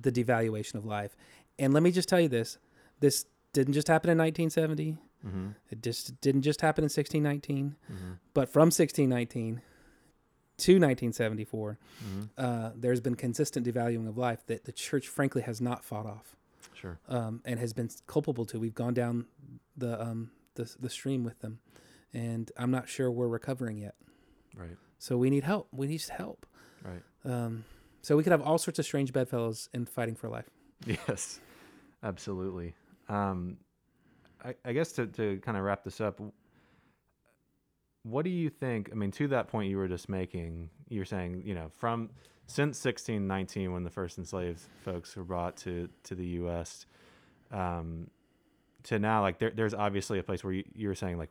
the 0.00 0.12
devaluation 0.12 0.76
of 0.76 0.84
life. 0.84 1.16
And 1.58 1.74
let 1.74 1.82
me 1.82 1.90
just 1.90 2.08
tell 2.08 2.20
you 2.20 2.28
this: 2.28 2.58
this 3.00 3.24
didn't 3.52 3.72
just 3.72 3.88
happen 3.88 4.08
in 4.08 4.18
1970. 4.18 4.98
Mm-hmm. 5.26 5.48
It 5.70 5.82
just 5.82 6.20
didn't 6.20 6.42
just 6.42 6.60
happen 6.60 6.82
in 6.82 6.90
1619. 6.90 7.76
But 8.34 8.48
from 8.48 8.66
1619 8.66 9.62
to 10.58 10.72
1974, 10.72 11.78
Mm-hmm. 12.04 12.22
uh, 12.36 12.70
there's 12.76 13.00
been 13.00 13.14
consistent 13.16 13.66
devaluing 13.66 14.08
of 14.08 14.16
life 14.18 14.44
that 14.46 14.64
the 14.64 14.72
church, 14.72 15.08
frankly, 15.08 15.42
has 15.42 15.60
not 15.60 15.84
fought 15.84 16.06
off 16.06 16.36
Sure. 16.74 16.98
um, 17.08 17.40
and 17.44 17.58
has 17.58 17.72
been 17.72 17.88
culpable 18.06 18.44
to. 18.46 18.58
We've 18.60 18.74
gone 18.74 18.94
down 18.94 19.26
the 19.76 20.00
um, 20.00 20.30
the 20.54 20.72
the 20.80 20.90
stream 20.90 21.24
with 21.24 21.40
them, 21.40 21.58
and 22.14 22.50
I'm 22.56 22.70
not 22.70 22.88
sure 22.88 23.10
we're 23.10 23.26
recovering 23.28 23.78
yet. 23.78 23.94
Right. 24.56 24.76
So 24.98 25.16
we 25.16 25.30
need 25.30 25.44
help. 25.44 25.68
We 25.72 25.86
need 25.88 26.02
help. 26.08 26.46
Right. 26.84 27.02
Um, 27.24 27.64
so 28.02 28.16
we 28.16 28.22
could 28.22 28.30
have 28.32 28.42
all 28.42 28.58
sorts 28.58 28.78
of 28.78 28.84
strange 28.84 29.12
bedfellows 29.12 29.68
in 29.74 29.84
fighting 29.86 30.14
for 30.14 30.28
life. 30.28 30.48
Yes. 30.86 31.40
Absolutely. 32.02 32.74
Um, 33.08 33.56
I, 34.44 34.54
I 34.64 34.72
guess 34.72 34.92
to, 34.92 35.06
to 35.06 35.38
kind 35.40 35.56
of 35.56 35.64
wrap 35.64 35.84
this 35.84 36.00
up, 36.00 36.20
what 38.02 38.24
do 38.24 38.30
you 38.30 38.50
think? 38.50 38.90
I 38.92 38.94
mean, 38.94 39.10
to 39.12 39.28
that 39.28 39.48
point 39.48 39.70
you 39.70 39.76
were 39.76 39.88
just 39.88 40.08
making, 40.08 40.70
you're 40.88 41.04
saying, 41.04 41.42
you 41.44 41.54
know, 41.54 41.68
from 41.76 42.10
since 42.46 42.82
1619, 42.84 43.72
when 43.72 43.84
the 43.84 43.90
first 43.90 44.18
enslaved 44.18 44.60
folks 44.84 45.14
were 45.16 45.24
brought 45.24 45.56
to, 45.58 45.88
to 46.04 46.14
the 46.14 46.26
U.S., 46.26 46.86
um, 47.50 48.08
to 48.84 48.98
now, 48.98 49.20
like 49.20 49.38
there, 49.38 49.50
there's 49.50 49.74
obviously 49.74 50.18
a 50.18 50.22
place 50.22 50.42
where 50.42 50.52
you, 50.52 50.64
you 50.74 50.94
saying 50.94 51.18
like 51.18 51.30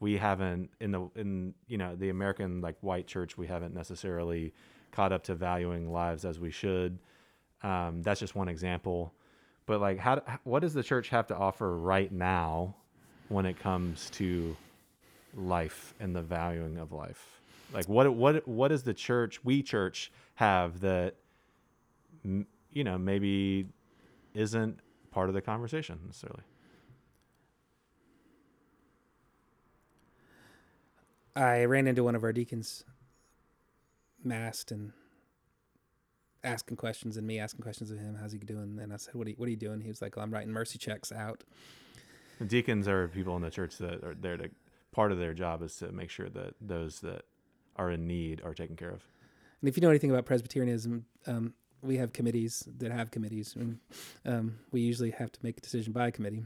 we 0.00 0.16
haven't 0.16 0.70
in 0.80 0.90
the 0.90 1.10
in 1.14 1.54
you 1.66 1.78
know 1.78 1.96
the 1.96 2.10
American 2.10 2.60
like 2.60 2.76
white 2.80 3.06
church 3.06 3.38
we 3.38 3.46
haven't 3.46 3.74
necessarily 3.74 4.52
caught 4.92 5.12
up 5.12 5.24
to 5.24 5.34
valuing 5.34 5.90
lives 5.90 6.24
as 6.24 6.38
we 6.38 6.50
should. 6.50 6.98
Um, 7.62 8.02
that's 8.02 8.20
just 8.20 8.34
one 8.34 8.48
example, 8.48 9.14
but 9.66 9.80
like 9.80 9.98
how 9.98 10.22
what 10.44 10.60
does 10.60 10.74
the 10.74 10.82
church 10.82 11.08
have 11.08 11.26
to 11.28 11.36
offer 11.36 11.76
right 11.76 12.12
now 12.12 12.74
when 13.28 13.46
it 13.46 13.58
comes 13.58 14.10
to 14.10 14.56
life 15.34 15.94
and 16.00 16.14
the 16.14 16.22
valuing 16.22 16.78
of 16.78 16.92
life? 16.92 17.40
Like 17.72 17.88
what 17.88 18.12
what 18.14 18.46
what 18.46 18.68
does 18.68 18.82
the 18.82 18.94
church 18.94 19.44
we 19.44 19.62
church 19.62 20.12
have 20.34 20.80
that 20.80 21.14
you 22.22 22.84
know 22.84 22.98
maybe 22.98 23.66
isn't 24.34 24.78
part 25.10 25.28
of 25.28 25.34
the 25.34 25.42
conversation 25.42 25.98
necessarily? 26.06 26.42
I 31.36 31.64
ran 31.64 31.88
into 31.88 32.04
one 32.04 32.14
of 32.14 32.22
our 32.22 32.32
deacons, 32.32 32.84
masked 34.22 34.70
and 34.70 34.92
asking 36.44 36.76
questions, 36.76 37.16
and 37.16 37.26
me 37.26 37.38
asking 37.38 37.62
questions 37.62 37.90
of 37.90 37.98
him. 37.98 38.16
How's 38.20 38.32
he 38.32 38.38
doing? 38.38 38.78
And 38.80 38.92
I 38.92 38.96
said, 38.96 39.14
"What 39.14 39.26
are 39.26 39.30
you, 39.30 39.36
what 39.36 39.46
are 39.46 39.50
you 39.50 39.56
doing?" 39.56 39.80
He 39.80 39.88
was 39.88 40.02
like, 40.02 40.16
well, 40.16 40.24
"I'm 40.24 40.32
writing 40.32 40.52
mercy 40.52 40.78
checks 40.78 41.10
out." 41.10 41.44
The 42.38 42.44
deacons 42.44 42.88
are 42.88 43.08
people 43.08 43.36
in 43.36 43.42
the 43.42 43.50
church 43.50 43.78
that 43.78 44.04
are 44.04 44.14
there 44.14 44.36
to 44.36 44.50
part 44.92 45.12
of 45.12 45.18
their 45.18 45.34
job 45.34 45.62
is 45.62 45.76
to 45.76 45.90
make 45.92 46.10
sure 46.10 46.28
that 46.30 46.54
those 46.60 47.00
that 47.00 47.22
are 47.76 47.90
in 47.90 48.06
need 48.06 48.40
are 48.44 48.54
taken 48.54 48.76
care 48.76 48.90
of. 48.90 49.04
And 49.60 49.68
if 49.68 49.76
you 49.76 49.80
know 49.80 49.90
anything 49.90 50.10
about 50.10 50.24
Presbyterianism, 50.24 51.06
um, 51.26 51.54
we 51.82 51.96
have 51.96 52.12
committees 52.12 52.66
that 52.78 52.92
have 52.92 53.10
committees, 53.10 53.56
and 53.56 53.78
um, 54.24 54.58
we 54.70 54.80
usually 54.80 55.10
have 55.10 55.32
to 55.32 55.40
make 55.42 55.58
a 55.58 55.60
decision 55.60 55.92
by 55.92 56.08
a 56.08 56.12
committee. 56.12 56.44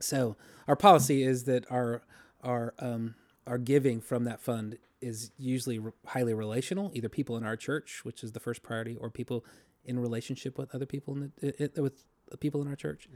So 0.00 0.36
our 0.68 0.76
policy 0.76 1.22
is 1.22 1.44
that 1.44 1.70
our 1.70 2.02
our 2.42 2.74
um, 2.78 3.14
our 3.46 3.58
giving 3.58 4.00
from 4.00 4.24
that 4.24 4.40
fund 4.40 4.78
is 5.00 5.30
usually 5.36 5.78
re- 5.78 5.92
highly 6.06 6.34
relational, 6.34 6.90
either 6.94 7.08
people 7.08 7.36
in 7.36 7.44
our 7.44 7.56
church, 7.56 8.00
which 8.04 8.24
is 8.24 8.32
the 8.32 8.40
first 8.40 8.62
priority, 8.62 8.96
or 8.96 9.10
people 9.10 9.44
in 9.84 9.98
relationship 9.98 10.58
with 10.58 10.74
other 10.74 10.86
people 10.86 11.14
in 11.14 11.32
the, 11.40 11.82
with 11.82 12.04
the 12.30 12.36
people 12.36 12.60
in 12.62 12.68
our 12.68 12.76
church. 12.76 13.08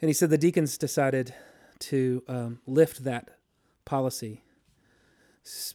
And 0.00 0.08
he 0.08 0.12
said 0.12 0.30
the 0.30 0.38
deacons 0.38 0.78
decided 0.78 1.34
to 1.80 2.22
um, 2.28 2.60
lift 2.66 3.04
that 3.04 3.38
policy 3.84 4.42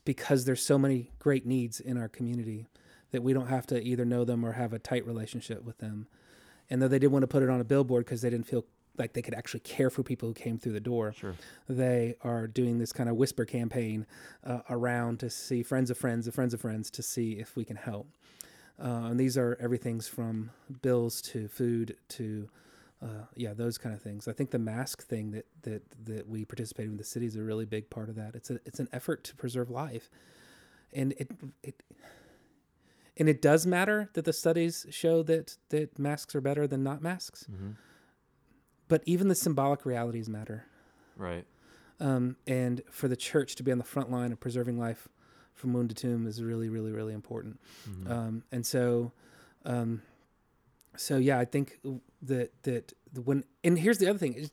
because 0.04 0.46
there's 0.46 0.64
so 0.66 0.78
many 0.78 1.12
great 1.20 1.46
needs 1.46 1.80
in 1.80 1.98
our 1.98 2.10
community 2.10 2.68
that 3.12 3.24
we 3.24 3.34
don't 3.34 3.48
have 3.48 3.68
to 3.68 3.82
either 3.82 4.06
know 4.06 4.26
them 4.26 4.44
or 4.44 4.54
have 4.54 4.74
a 4.74 4.80
tight 4.80 5.06
relationship 5.06 5.64
with 5.64 5.78
them. 5.78 6.08
And 6.70 6.82
though 6.82 6.88
they 6.88 7.00
did 7.00 7.08
want 7.12 7.24
to 7.24 7.28
put 7.28 7.44
it 7.44 7.50
on 7.50 7.60
a 7.60 7.64
billboard 7.64 8.06
because 8.06 8.22
they 8.22 8.30
didn't 8.30 8.48
feel 8.48 8.66
like 8.98 9.14
they 9.14 9.22
could 9.22 9.34
actually 9.34 9.62
care 9.62 9.90
for 9.90 10.04
people 10.04 10.28
who 10.28 10.34
came 10.34 10.58
through 10.58 10.74
the 10.74 10.80
door, 10.80 11.14
Sure. 11.14 11.36
they 11.70 12.16
are 12.22 12.46
doing 12.48 12.78
this 12.78 12.92
kind 12.92 13.10
of 13.10 13.16
whisper 13.16 13.46
campaign 13.46 14.06
uh, 14.46 14.60
around 14.70 15.20
to 15.22 15.30
see 15.30 15.64
friends 15.64 15.90
of 15.90 15.98
friends 15.98 16.28
of 16.28 16.34
friends 16.36 16.54
of 16.54 16.62
friends 16.62 16.90
to 16.92 17.02
see 17.04 17.34
if 17.34 17.56
we 17.56 17.64
can 17.64 17.78
help. 17.78 18.08
Uh, 18.80 19.08
and 19.10 19.20
these 19.20 19.38
are 19.38 19.58
everything's 19.62 20.08
from 20.08 20.52
bills 20.82 21.22
to 21.22 21.48
food 21.48 21.96
to 22.10 22.50
uh, 23.02 23.26
yeah 23.36 23.54
those 23.54 23.78
kind 23.78 23.96
of 23.96 24.02
things. 24.02 24.28
I 24.28 24.34
think 24.34 24.52
the 24.52 24.60
mask 24.60 25.04
thing 25.08 25.32
that 25.32 25.46
that 25.64 25.84
that 26.06 26.28
we 26.28 26.46
participate 26.46 26.88
in 26.88 26.98
the 26.98 27.04
city 27.04 27.26
is 27.28 27.36
a 27.36 27.42
really 27.44 27.66
big 27.66 27.90
part 27.90 28.10
of 28.10 28.16
that. 28.16 28.36
It's 28.36 28.50
a 28.50 28.60
it's 28.66 28.80
an 28.80 28.90
effort 28.92 29.24
to 29.26 29.36
preserve 29.36 29.70
life, 29.70 30.10
and 30.94 31.14
it 31.14 31.32
it 31.64 31.82
and 33.18 33.28
it 33.30 33.42
does 33.42 33.66
matter 33.68 34.10
that 34.14 34.26
the 34.26 34.34
studies 34.34 34.86
show 34.90 35.24
that 35.24 35.58
that 35.70 35.98
masks 36.00 36.36
are 36.36 36.42
better 36.42 36.68
than 36.68 36.84
not 36.84 37.02
masks. 37.02 37.46
hmm 37.46 37.72
But 38.92 39.04
even 39.06 39.30
the 39.30 39.36
symbolic 39.36 39.86
realities 39.86 40.28
matter 40.28 40.66
Right. 41.16 41.46
um, 42.02 42.36
and 42.46 42.82
for 42.90 43.08
the 43.08 43.16
church 43.16 43.56
to 43.56 43.64
be 43.64 43.72
on 43.72 43.78
the 43.78 43.86
front 43.86 44.12
line 44.12 44.32
of 44.34 44.40
preserving 44.42 44.78
life 44.78 45.08
from 45.54 45.72
womb 45.74 45.88
to 45.88 45.96
tomb 45.96 46.28
is 46.28 46.44
really, 46.44 46.68
really, 46.68 46.92
really 46.92 47.14
important. 47.14 47.60
Mhm. 47.90 48.10
Um, 48.12 48.44
and 48.52 48.66
so, 48.66 49.14
um, 49.64 50.02
so 50.98 51.18
yeah, 51.18 51.40
I 51.40 51.46
think 51.46 51.80
that 52.22 52.50
that 52.64 52.92
when 53.24 53.46
and 53.64 53.80
here's 53.80 53.98
the 54.00 54.08
other 54.10 54.20
thing: 54.20 54.34
is 54.34 54.52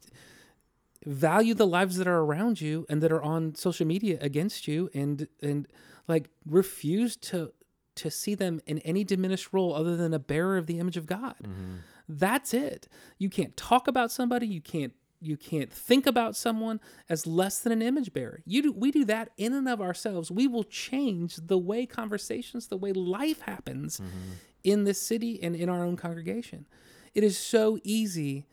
value 1.04 1.54
the 1.54 1.66
lives 1.66 1.96
that 1.96 2.06
are 2.06 2.20
around 2.20 2.60
you 2.60 2.86
and 2.88 3.02
that 3.02 3.10
are 3.12 3.22
on 3.22 3.54
social 3.56 3.86
media 3.86 4.18
against 4.20 4.68
you, 4.68 4.88
and 4.94 5.26
and 5.42 5.66
like 6.06 6.30
refuse 6.46 7.16
to 7.16 7.52
to 7.96 8.10
see 8.10 8.34
them 8.36 8.60
in 8.66 8.78
any 8.80 9.02
diminished 9.02 9.52
role 9.52 9.74
other 9.74 9.96
than 9.96 10.14
a 10.14 10.18
bearer 10.20 10.56
of 10.56 10.66
the 10.66 10.78
image 10.78 10.96
of 10.96 11.06
God. 11.06 11.34
Mhm. 11.42 11.78
That's 12.08 12.54
it. 12.54 12.88
You 13.18 13.28
can't 13.28 13.56
talk 13.56 13.86
about 13.88 14.10
somebody. 14.10 14.46
You 14.46 14.60
can't 14.60 14.92
you 15.20 15.36
can't 15.36 15.72
think 15.72 16.06
about 16.06 16.36
someone 16.36 16.80
as 17.08 17.26
less 17.26 17.58
than 17.58 17.72
an 17.72 17.82
image 17.82 18.12
bearer. 18.12 18.40
You 18.46 18.62
do, 18.62 18.72
we 18.72 18.92
do 18.92 19.04
that 19.06 19.30
in 19.36 19.52
and 19.52 19.68
of 19.68 19.80
ourselves. 19.80 20.30
We 20.30 20.46
will 20.46 20.62
change 20.62 21.36
the 21.36 21.58
way 21.58 21.86
conversations, 21.86 22.68
the 22.68 22.76
way 22.76 22.92
life 22.92 23.40
happens 23.40 23.98
mm-hmm. 23.98 24.32
in 24.62 24.84
this 24.84 25.02
city 25.02 25.42
and 25.42 25.56
in 25.56 25.68
our 25.68 25.84
own 25.84 25.96
congregation. 25.96 26.66
It 27.14 27.24
is 27.24 27.36
so 27.36 27.80
easy 27.82 28.46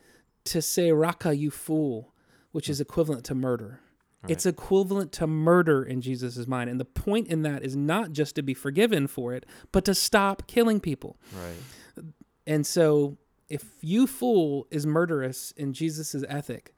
to 0.45 0.61
say 0.61 0.91
"raka, 0.91 1.35
you 1.35 1.51
fool," 1.51 2.13
which 2.51 2.69
is 2.69 2.81
equivalent 2.81 3.25
to 3.25 3.35
murder. 3.35 3.81
It's 4.27 4.45
equivalent 4.45 5.11
to 5.13 5.27
murder 5.27 5.83
in 5.83 6.01
Jesus' 6.01 6.47
mind. 6.47 6.69
And 6.69 6.79
the 6.79 6.85
point 6.85 7.27
in 7.27 7.43
that 7.43 7.63
is 7.63 7.75
not 7.75 8.11
just 8.11 8.35
to 8.35 8.41
be 8.41 8.55
forgiven 8.55 9.05
for 9.05 9.33
it, 9.33 9.45
but 9.71 9.85
to 9.85 9.93
stop 9.93 10.47
killing 10.47 10.79
people. 10.79 11.17
Right. 11.31 12.05
And 12.47 12.65
so, 12.65 13.17
if 13.49 13.65
you 13.81 14.08
fool 14.08 14.67
is 14.71 14.86
murderous 14.86 15.51
in 15.51 15.73
Jesus' 15.73 16.23
ethic, 16.27 16.73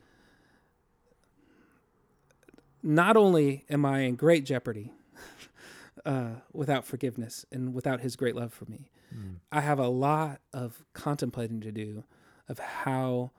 not 2.83 3.17
only 3.17 3.65
am 3.69 3.85
I 3.85 4.01
in 4.01 4.15
great 4.15 4.45
jeopardy 4.45 4.93
uh, 6.05 6.35
without 6.53 6.85
forgiveness 6.85 7.45
and 7.51 7.73
without 7.73 8.01
his 8.01 8.15
great 8.15 8.35
love 8.35 8.53
for 8.53 8.65
me, 8.65 8.89
Mm. 9.15 9.37
I 9.51 9.61
have 9.61 9.79
a 9.79 9.87
lot 9.87 10.41
of 10.53 10.83
contemplating 10.93 11.61
to 11.61 11.71
do 11.71 12.03
of 12.49 12.59
how 12.59 13.31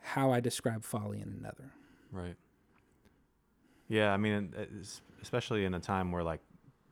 how 0.00 0.32
I 0.32 0.40
describe 0.40 0.84
folly 0.84 1.20
in 1.20 1.36
another. 1.38 1.72
Right. 2.10 2.36
Yeah, 3.88 4.12
I 4.12 4.16
mean, 4.16 4.54
especially 5.22 5.64
in 5.64 5.74
a 5.74 5.80
time 5.80 6.12
where 6.12 6.22
like 6.22 6.40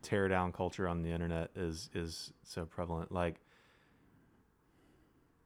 tear 0.03 0.29
down 0.29 0.53
culture 0.53 0.87
on 0.89 1.03
the 1.03 1.11
internet 1.11 1.51
is 1.55 1.91
is 1.95 2.33
so 2.43 2.65
prevalent. 2.65 3.13
Like, 3.13 3.41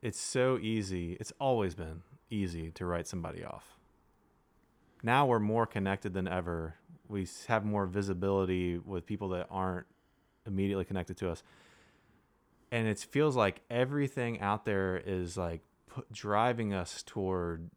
it's 0.03 0.21
so 0.21 0.59
easy. 0.59 1.17
It's 1.21 1.33
always 1.41 1.75
been 1.75 2.03
easy 2.31 2.71
to 2.73 2.87
write 2.87 3.07
somebody 3.07 3.45
off. 3.45 3.77
Now 5.03 5.27
we're 5.27 5.41
more 5.41 5.67
connected 5.67 6.15
than 6.15 6.29
ever. 6.29 6.75
We 7.09 7.27
have 7.49 7.65
more 7.65 7.87
visibility 7.87 8.79
with 8.79 9.07
people 9.07 9.31
that 9.31 9.47
aren't 9.51 9.87
immediately 10.47 10.85
connected 10.85 11.17
to 11.19 11.31
us, 11.31 11.43
and 12.71 12.87
it 12.87 12.99
feels 12.99 13.37
like 13.37 13.61
everything 13.71 14.41
out 14.41 14.65
there 14.65 14.97
is 14.97 15.37
like 15.37 15.63
put, 15.87 16.11
driving 16.13 16.73
us 16.73 17.03
toward 17.03 17.71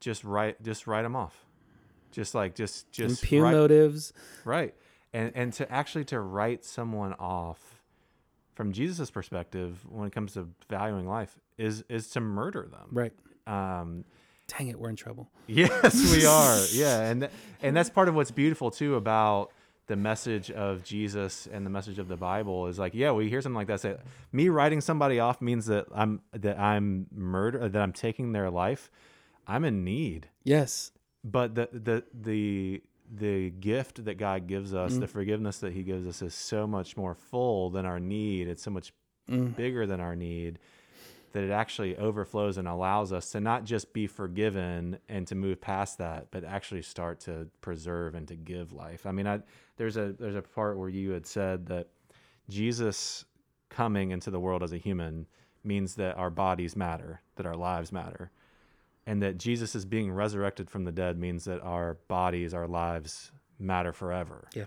just 0.00 0.22
write 0.24 0.62
just 0.62 0.86
write 0.86 1.02
them 1.02 1.16
off 1.16 1.44
just 2.12 2.34
like 2.34 2.54
just 2.54 2.90
just 2.92 3.22
Impugn 3.22 3.52
motives. 3.52 4.12
right 4.44 4.74
and 5.12 5.32
and 5.34 5.52
to 5.54 5.70
actually 5.70 6.04
to 6.06 6.20
write 6.20 6.64
someone 6.64 7.14
off 7.14 7.77
from 8.58 8.72
jesus' 8.72 9.10
perspective 9.10 9.86
when 9.88 10.06
it 10.08 10.12
comes 10.12 10.32
to 10.34 10.48
valuing 10.68 11.06
life 11.06 11.38
is 11.56 11.84
is 11.88 12.10
to 12.10 12.20
murder 12.20 12.68
them 12.70 12.88
Right. 12.90 13.12
um 13.46 14.04
Dang 14.48 14.68
it, 14.68 14.78
we're 14.80 14.88
in 14.90 14.96
trouble. 14.96 15.28
yes 15.46 15.94
we 16.16 16.24
are 16.38 16.58
yeah 16.72 17.08
and 17.10 17.28
and 17.62 17.76
that's 17.76 17.88
part 17.90 18.08
of 18.08 18.14
what's 18.16 18.30
beautiful 18.32 18.70
too 18.70 18.96
about 18.96 19.52
the 19.86 19.96
message 19.96 20.50
of 20.50 20.82
jesus 20.82 21.46
and 21.52 21.64
the 21.64 21.70
message 21.70 21.98
of 21.98 22.08
the 22.08 22.16
bible 22.16 22.66
is 22.66 22.78
like 22.78 22.94
yeah 22.94 23.12
we 23.12 23.28
hear 23.28 23.40
something 23.40 23.56
like 23.62 23.68
that 23.68 23.80
say 23.80 23.96
me 24.32 24.48
writing 24.48 24.80
somebody 24.80 25.20
off 25.20 25.40
means 25.40 25.66
that 25.66 25.86
i'm 25.94 26.20
that 26.32 26.58
i'm 26.58 27.06
murder 27.14 27.68
that 27.68 27.80
i'm 27.80 27.92
taking 27.92 28.32
their 28.32 28.50
life 28.50 28.90
i'm 29.46 29.64
in 29.64 29.84
need 29.84 30.28
Yes. 30.44 30.90
but 31.22 31.54
the 31.54 31.68
the 31.72 32.04
the 32.12 32.82
the 33.10 33.50
gift 33.50 34.04
that 34.04 34.14
God 34.18 34.46
gives 34.46 34.74
us, 34.74 34.94
Mm. 34.94 35.00
the 35.00 35.06
forgiveness 35.06 35.58
that 35.58 35.72
He 35.72 35.82
gives 35.82 36.06
us, 36.06 36.20
is 36.22 36.34
so 36.34 36.66
much 36.66 36.96
more 36.96 37.14
full 37.14 37.70
than 37.70 37.86
our 37.86 37.98
need. 38.00 38.48
It's 38.48 38.62
so 38.62 38.70
much 38.70 38.92
Mm. 39.28 39.54
bigger 39.56 39.86
than 39.86 40.00
our 40.00 40.16
need 40.16 40.58
that 41.32 41.44
it 41.44 41.50
actually 41.50 41.94
overflows 41.98 42.56
and 42.56 42.66
allows 42.66 43.12
us 43.12 43.30
to 43.32 43.40
not 43.40 43.64
just 43.64 43.92
be 43.92 44.06
forgiven 44.06 44.98
and 45.10 45.26
to 45.26 45.34
move 45.34 45.60
past 45.60 45.98
that, 45.98 46.30
but 46.30 46.42
actually 46.44 46.80
start 46.80 47.20
to 47.20 47.46
preserve 47.60 48.14
and 48.14 48.26
to 48.28 48.34
give 48.36 48.72
life. 48.72 49.04
I 49.04 49.12
mean, 49.12 49.26
I, 49.26 49.40
there's 49.76 49.98
a 49.98 50.14
there's 50.14 50.34
a 50.36 50.40
part 50.42 50.78
where 50.78 50.88
you 50.88 51.10
had 51.10 51.26
said 51.26 51.66
that 51.66 51.88
Jesus 52.48 53.24
coming 53.68 54.10
into 54.10 54.30
the 54.30 54.40
world 54.40 54.62
as 54.62 54.72
a 54.72 54.78
human 54.78 55.26
means 55.62 55.96
that 55.96 56.16
our 56.16 56.30
bodies 56.30 56.74
matter, 56.76 57.20
that 57.36 57.44
our 57.44 57.56
lives 57.56 57.92
matter 57.92 58.30
and 59.08 59.22
that 59.22 59.38
Jesus 59.38 59.74
is 59.74 59.86
being 59.86 60.12
resurrected 60.12 60.68
from 60.68 60.84
the 60.84 60.92
dead 60.92 61.18
means 61.18 61.44
that 61.46 61.62
our 61.62 61.94
bodies, 62.08 62.52
our 62.52 62.68
lives 62.68 63.32
matter 63.58 63.90
forever. 63.92 64.46
Yeah. 64.54 64.66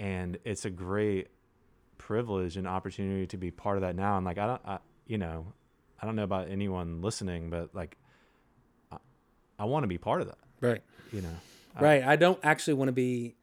And 0.00 0.36
it's 0.44 0.64
a 0.64 0.70
great 0.70 1.28
privilege 1.96 2.56
and 2.56 2.66
opportunity 2.66 3.26
to 3.28 3.36
be 3.36 3.52
part 3.52 3.76
of 3.76 3.82
that 3.82 3.94
now. 3.94 4.16
And 4.16 4.26
like, 4.26 4.38
I 4.38 4.46
don't, 4.48 4.62
I, 4.66 4.78
you 5.06 5.16
know, 5.16 5.52
I 6.02 6.06
don't 6.06 6.16
know 6.16 6.24
about 6.24 6.48
anyone 6.50 7.00
listening, 7.02 7.48
but 7.48 7.72
like, 7.72 7.96
I, 8.90 8.96
I 9.60 9.64
want 9.66 9.84
to 9.84 9.88
be 9.88 9.96
part 9.96 10.20
of 10.22 10.26
that, 10.26 10.38
Right. 10.60 10.82
you 11.12 11.22
know? 11.22 11.28
I- 11.76 11.82
Right. 11.82 12.02
I 12.04 12.16
don't 12.16 12.40
actually 12.42 12.74
want 12.74 12.88
to 12.88 12.92
be 12.92 13.36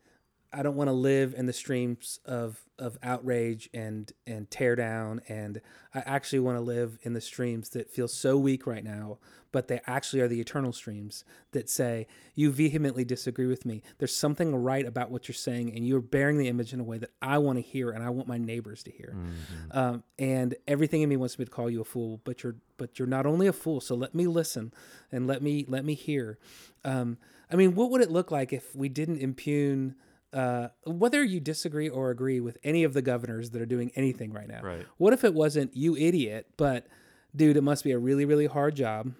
I 0.53 0.61
don't 0.63 0.75
want 0.75 0.87
to 0.87 0.93
live 0.93 1.33
in 1.35 1.45
the 1.47 1.53
streams 1.53 2.19
of 2.25 2.59
of 2.79 2.97
outrage 3.03 3.69
and 3.73 4.11
and 4.25 4.49
tear 4.49 4.75
down 4.75 5.21
and 5.27 5.61
I 5.93 5.99
actually 6.05 6.39
want 6.39 6.57
to 6.57 6.61
live 6.61 6.97
in 7.03 7.13
the 7.13 7.21
streams 7.21 7.69
that 7.69 7.89
feel 7.89 8.07
so 8.07 8.35
weak 8.37 8.65
right 8.65 8.83
now, 8.83 9.19
but 9.51 9.67
they 9.67 9.79
actually 9.85 10.21
are 10.21 10.27
the 10.27 10.39
eternal 10.39 10.73
streams 10.73 11.23
that 11.51 11.69
say 11.69 12.07
you 12.33 12.51
vehemently 12.51 13.05
disagree 13.05 13.45
with 13.45 13.63
me. 13.65 13.83
There's 13.99 14.15
something 14.15 14.55
right 14.55 14.85
about 14.85 15.11
what 15.11 15.27
you're 15.27 15.35
saying 15.35 15.71
and 15.75 15.87
you're 15.87 16.01
bearing 16.01 16.37
the 16.37 16.47
image 16.47 16.73
in 16.73 16.79
a 16.79 16.83
way 16.83 16.97
that 16.97 17.11
I 17.21 17.37
want 17.37 17.57
to 17.57 17.61
hear 17.61 17.91
and 17.91 18.03
I 18.03 18.09
want 18.09 18.27
my 18.27 18.37
neighbors 18.39 18.81
to 18.83 18.91
hear. 18.91 19.15
Mhm. 19.15 19.75
Um, 19.77 20.03
and 20.17 20.55
everything 20.67 21.01
in 21.03 21.09
me 21.09 21.15
wants 21.17 21.37
me 21.37 21.45
to 21.45 21.51
call 21.51 21.69
you 21.69 21.81
a 21.81 21.85
fool, 21.85 22.21
but 22.23 22.43
you're 22.43 22.55
but 22.77 22.97
you're 22.97 23.07
not 23.07 23.25
only 23.25 23.45
a 23.47 23.53
fool. 23.53 23.81
So 23.81 23.93
let 23.95 24.13
me 24.15 24.25
listen 24.27 24.73
and 25.11 25.25
let 25.27 25.41
me 25.41 25.63
let 25.67 25.85
me 25.85 25.93
hear. 25.93 26.37
Um, 26.83 27.17
I 27.51 27.55
mean, 27.55 27.75
what 27.75 27.91
would 27.91 28.01
it 28.01 28.09
look 28.11 28.31
like 28.31 28.51
if 28.51 28.75
we 28.75 28.89
didn't 28.89 29.17
impugn? 29.19 29.95
Uh, 30.33 30.69
whether 30.85 31.23
you 31.23 31.39
disagree 31.39 31.87
or 31.89 32.09
agree 32.09 32.39
with 32.39 32.57
any 32.63 32.83
of 32.83 32.93
the 32.93 33.01
governors 33.01 33.51
that 33.51 33.61
are 33.61 33.65
doing 33.67 33.91
anything 33.95 34.33
right 34.33 34.47
now, 34.47 34.61
Right. 34.63 34.85
what 34.97 35.13
if 35.13 35.23
it 35.23 35.33
wasn't 35.33 35.75
you 35.77 35.95
idiot, 35.95 36.47
but 36.57 36.87
dude, 37.35 37.55
it 37.57 37.61
must 37.61 37.83
be 37.83 37.91
a 37.91 37.99
really 37.99 38.25
really 38.25 38.47
hard 38.47 38.75
job, 38.75 39.13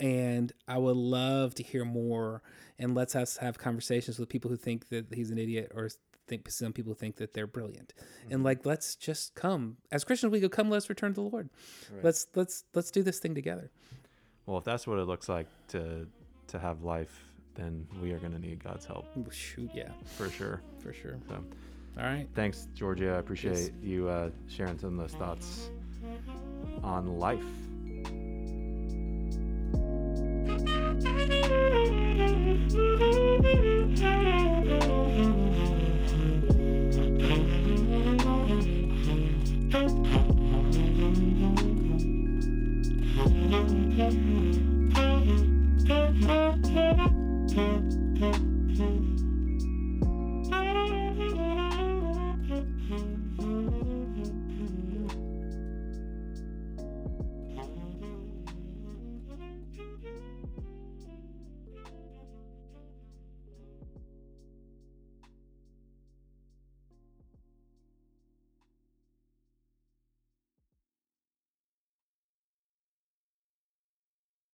and 0.00 0.52
I 0.68 0.78
would 0.78 0.96
love 0.96 1.54
to 1.56 1.62
hear 1.62 1.84
more. 1.84 2.42
And 2.78 2.94
let's 2.94 3.14
us 3.14 3.36
have 3.38 3.56
conversations 3.58 4.18
with 4.18 4.28
people 4.28 4.50
who 4.50 4.56
think 4.56 4.88
that 4.88 5.06
he's 5.14 5.30
an 5.30 5.38
idiot 5.38 5.70
or 5.74 5.88
think 6.26 6.50
some 6.50 6.72
people 6.72 6.94
think 6.94 7.16
that 7.16 7.34
they're 7.34 7.46
brilliant 7.46 7.92
and 8.30 8.42
like 8.42 8.64
let's 8.64 8.96
just 8.96 9.34
come 9.34 9.76
as 9.92 10.04
christians 10.04 10.32
we 10.32 10.40
go 10.40 10.48
come 10.48 10.70
let's 10.70 10.88
return 10.88 11.10
to 11.12 11.20
the 11.20 11.28
lord 11.28 11.50
Right. 11.92 12.02
let's 12.02 12.26
let's 12.34 12.64
let's 12.72 12.90
do 12.90 13.02
this 13.02 13.18
thing 13.18 13.34
together 13.34 13.70
Well, 14.46 14.56
if 14.56 14.64
that's 14.64 14.86
what 14.86 14.98
it 14.98 15.04
looks 15.04 15.28
like 15.28 15.48
to 15.68 16.06
to 16.46 16.58
have 16.58 16.82
life, 16.82 17.24
then 17.54 17.86
we 18.02 18.12
are 18.12 18.18
going 18.18 18.32
to 18.32 18.38
need 18.38 18.62
God's 18.62 18.84
help 18.86 19.06
shoot 19.30 19.70
yeah 19.74 19.90
for 20.16 20.28
sure. 20.30 20.60
for 20.80 20.92
sure 20.92 21.16
So, 21.28 21.36
all 21.98 22.04
right 22.04 22.26
thanks, 22.34 22.68
Giorgio. 22.74 23.14
I 23.14 23.18
appreciate 23.18 23.56
Yes. 23.58 23.70
you 23.82 24.08
uh, 24.08 24.30
sharing 24.48 24.78
some 24.78 24.98
of 24.98 25.08
those 25.10 25.18
thoughts 25.18 25.70
on 26.82 27.18
life. 27.18 27.42